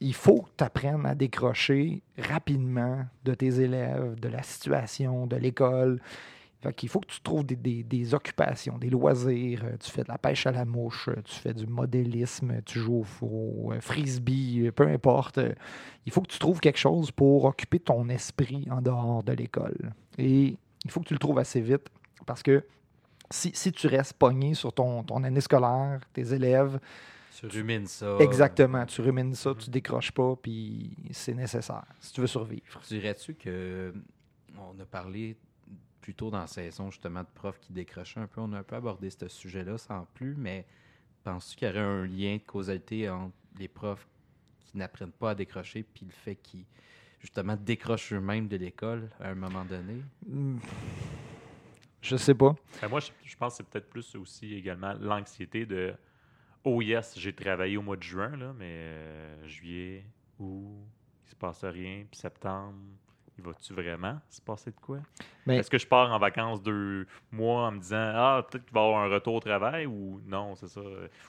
[0.00, 5.36] il faut que tu apprennes à décrocher rapidement de tes élèves, de la situation, de
[5.36, 6.00] l'école.
[6.62, 9.62] Fait qu'il faut que tu trouves des, des- des occupations, des loisirs.
[9.64, 12.78] Euh, Tu fais de la pêche à la mouche, euh, tu fais du modélisme, tu
[12.80, 15.40] joues au, euh, frisbee, peu importe.
[16.04, 19.92] Il faut que tu trouves quelque chose pour occuper ton esprit en dehors de l'école.
[20.18, 20.54] Et
[20.84, 21.88] il faut que tu le trouves assez vite
[22.26, 22.62] parce que
[23.30, 26.78] si, si tu restes pogné sur ton, ton année scolaire, tes élèves,
[27.38, 28.16] Tu rumines ça.
[28.18, 28.84] Exactement.
[28.84, 32.80] Tu rumines ça, tu décroches pas, puis c'est nécessaire si tu veux survivre.
[32.86, 33.94] Dirais-tu que
[34.58, 35.36] on a parlé
[36.10, 38.40] plus tôt dans la saison justement de profs qui décrochaient un peu.
[38.40, 40.66] On a un peu abordé ce sujet-là sans plus, mais
[41.22, 44.08] penses-tu qu'il y aurait un lien de causalité entre les profs
[44.58, 46.64] qui n'apprennent pas à décrocher puis le fait qu'ils
[47.20, 50.02] justement décrochent eux-mêmes de l'école à un moment donné?
[52.02, 52.56] Je sais pas.
[52.82, 55.94] Ben, moi, je, je pense que c'est peut-être plus aussi également l'anxiété de
[56.64, 60.04] Oh yes, j'ai travaillé au mois de juin, là, mais euh, juillet,
[60.40, 60.76] août,
[61.24, 62.74] il se passe rien, puis septembre,
[63.40, 64.98] il va-tu vraiment se passer de quoi?
[65.46, 68.74] Mais- Est-ce que je pars en vacances deux mois en me disant Ah, peut-être qu'il
[68.74, 70.80] va y avoir un retour au travail ou non, c'est ça?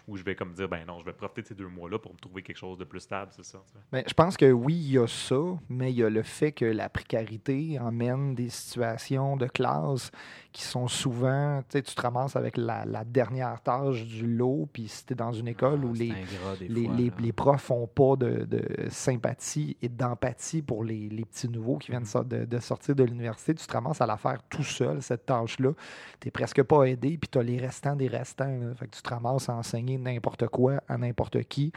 [0.07, 2.13] Ou je vais comme dire Ben non, je vais profiter de ces deux mois-là pour
[2.13, 3.59] me trouver quelque chose de plus stable, c'est ça?
[3.91, 5.39] Ben, je pense que oui, il y a ça,
[5.69, 10.11] mais il y a le fait que la précarité emmène des situations de classe
[10.51, 14.67] qui sont souvent, tu sais, tu te ramasses avec la, la dernière tâche du lot,
[14.73, 17.15] puis si tu es dans une école Ah, où c'est les, les, fois, les- là.
[17.19, 21.91] les profs n'ont pas de, de sympathie et d'empathie pour les, les petits nouveaux qui
[21.91, 23.53] viennent De, sortir de l'université.
[23.53, 25.71] Tu te ramasses à la faire tout seul, cette tâche-là.
[26.19, 28.59] Tu n'es presque pas aidé, puis tu as les restants des restants.
[28.75, 31.71] Fait que tu te ramasses à enseigner n'importe quoi à n'importe qui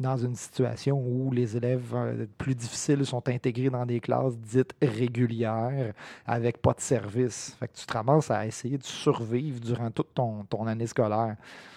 [0.00, 4.74] dans une situation où les élèves euh, plus difficiles sont intégrés dans des classes dites
[4.80, 5.92] régulières
[6.26, 7.56] avec pas de service.
[7.58, 11.36] Fait que tu te ramasses à essayer de survivre durant toute ton, ton année scolaire.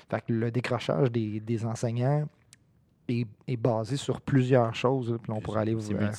[0.09, 2.27] Fait que le décrochage des, des enseignants
[3.11, 5.17] est, est basé sur plusieurs choses.
[5.21, 6.09] Puis on pourrait aller C'est euh,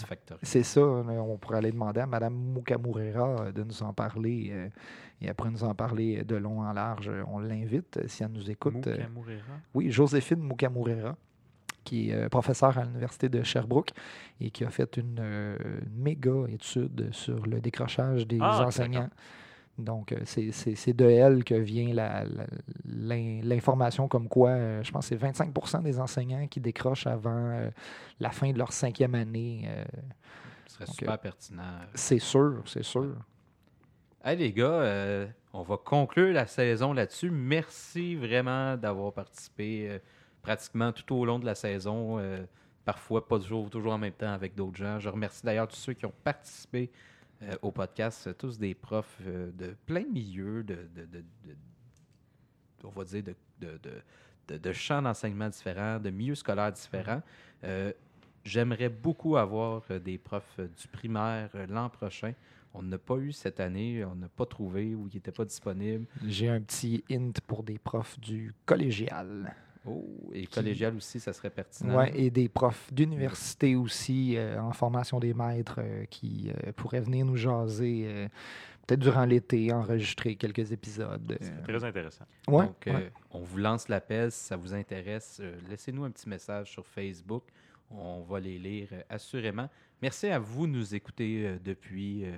[0.43, 4.51] c'est ça, là, on pourrait aller demander à Mme Mukamurera euh, de nous en parler
[4.53, 4.69] euh,
[5.21, 7.11] et après nous en parler de long en large.
[7.29, 8.87] On l'invite si elle nous écoute.
[8.87, 9.43] Mukamurera?
[9.75, 11.17] oui, Joséphine Mukamurera,
[11.85, 13.91] qui est euh, professeure à l'Université de Sherbrooke
[14.41, 19.09] et qui a fait une, euh, une méga étude sur le décrochage des Ah, enseignants.
[19.79, 21.93] Donc, euh, c'est- de elle que vient
[22.85, 27.71] l'information comme quoi, euh, je pense que c'est 25% des enseignants qui décrochent avant euh,
[28.21, 29.65] la fin de leur cinquième année.
[29.69, 29.85] euh,
[30.67, 31.63] Ce serait Donc, super pertinent.
[31.95, 33.15] c'est sûr, c'est sûr.
[34.25, 37.31] Hey les gars, on va conclure la saison là-dessus.
[37.31, 39.99] Merci vraiment d'avoir participé
[40.43, 42.21] pratiquement tout au long de la saison.
[42.85, 44.99] parfois pas toujours, toujours en même temps avec d'autres gens.
[45.01, 46.91] Je remercie d'ailleurs tous ceux qui ont participé
[47.43, 51.25] euh, au podcast, euh, tous des profs euh, de plein de milieux, de, de- de-
[51.45, 51.57] de-
[52.85, 57.23] on va dire de, champs d'enseignement différents, de milieux scolaires différents.
[57.65, 57.93] Euh,
[58.45, 62.33] J'aimerais beaucoup avoir des profs du primaire l'an prochain.
[62.75, 66.07] On n'a pas eu cette année, on n'a pas trouvé ou qui n'était pas disponible.
[66.27, 69.55] J'ai un petit hint pour des profs du collégial.
[69.85, 71.97] Oh, et collégial aussi, ça serait pertinent.
[71.97, 77.01] Ouais, et des profs d'université aussi euh, en formation des maîtres euh, qui euh, pourraient
[77.01, 78.29] venir nous jaser euh,
[78.87, 81.37] peut-être durant l'été, enregistrer quelques épisodes.
[81.41, 81.63] C'est euh.
[81.79, 82.25] très intéressant.
[82.47, 83.13] Ouais, Donc, euh, ouais.
[83.33, 85.39] on vous lance l'appel si ça vous intéresse.
[85.43, 87.43] euh, Laissez-nous un petit message sur Facebook.
[87.91, 89.69] On va les lire euh, assurément.
[90.01, 92.31] Merci à vous de nous écouter euh, depuis euh,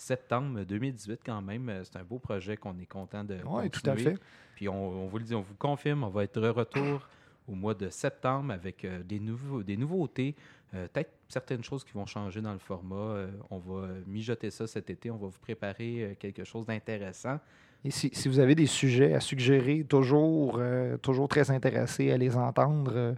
[0.00, 1.68] septembre 2018 quand même.
[1.68, 4.18] Euh, C'est un beau projet qu'on est content de Ouais, tout à fait.
[4.54, 7.06] Puis on, on vous le dit, on vous confirme, on va être de retour
[7.48, 10.34] au mois de septembre avec euh, des, nouveaux, des nouveautés,
[10.74, 12.96] euh, peut-être certaines choses qui vont changer dans le format.
[12.96, 15.10] Euh, on va mijoter ça cet été.
[15.10, 17.38] On va vous préparer quelque chose d'intéressant.
[17.84, 20.60] Et si, si vous avez des sujets à suggérer, toujours,
[21.00, 23.14] toujours très intéressé à les entendre.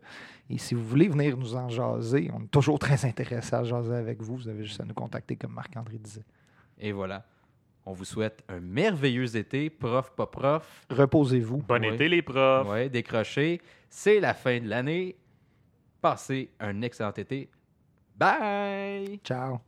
[0.50, 3.94] et si vous voulez venir nous en jaser, on est toujours très intéressé à jaser
[3.94, 4.36] avec vous.
[4.36, 6.24] Vous avez juste à nous contacter, comme Marc-André disait.
[6.80, 7.24] Et voilà.
[7.86, 10.84] On vous souhaite un merveilleux été, prof, pas prof.
[10.90, 11.58] Reposez-vous.
[11.58, 11.94] Bon Ouais.
[11.94, 12.68] été, les profs.
[12.68, 13.60] Ouais, décroché.
[13.88, 15.16] C'est la fin de l'année.
[16.00, 17.48] Passez un excellent été.
[18.16, 19.20] Bye!
[19.24, 19.60] Ciao.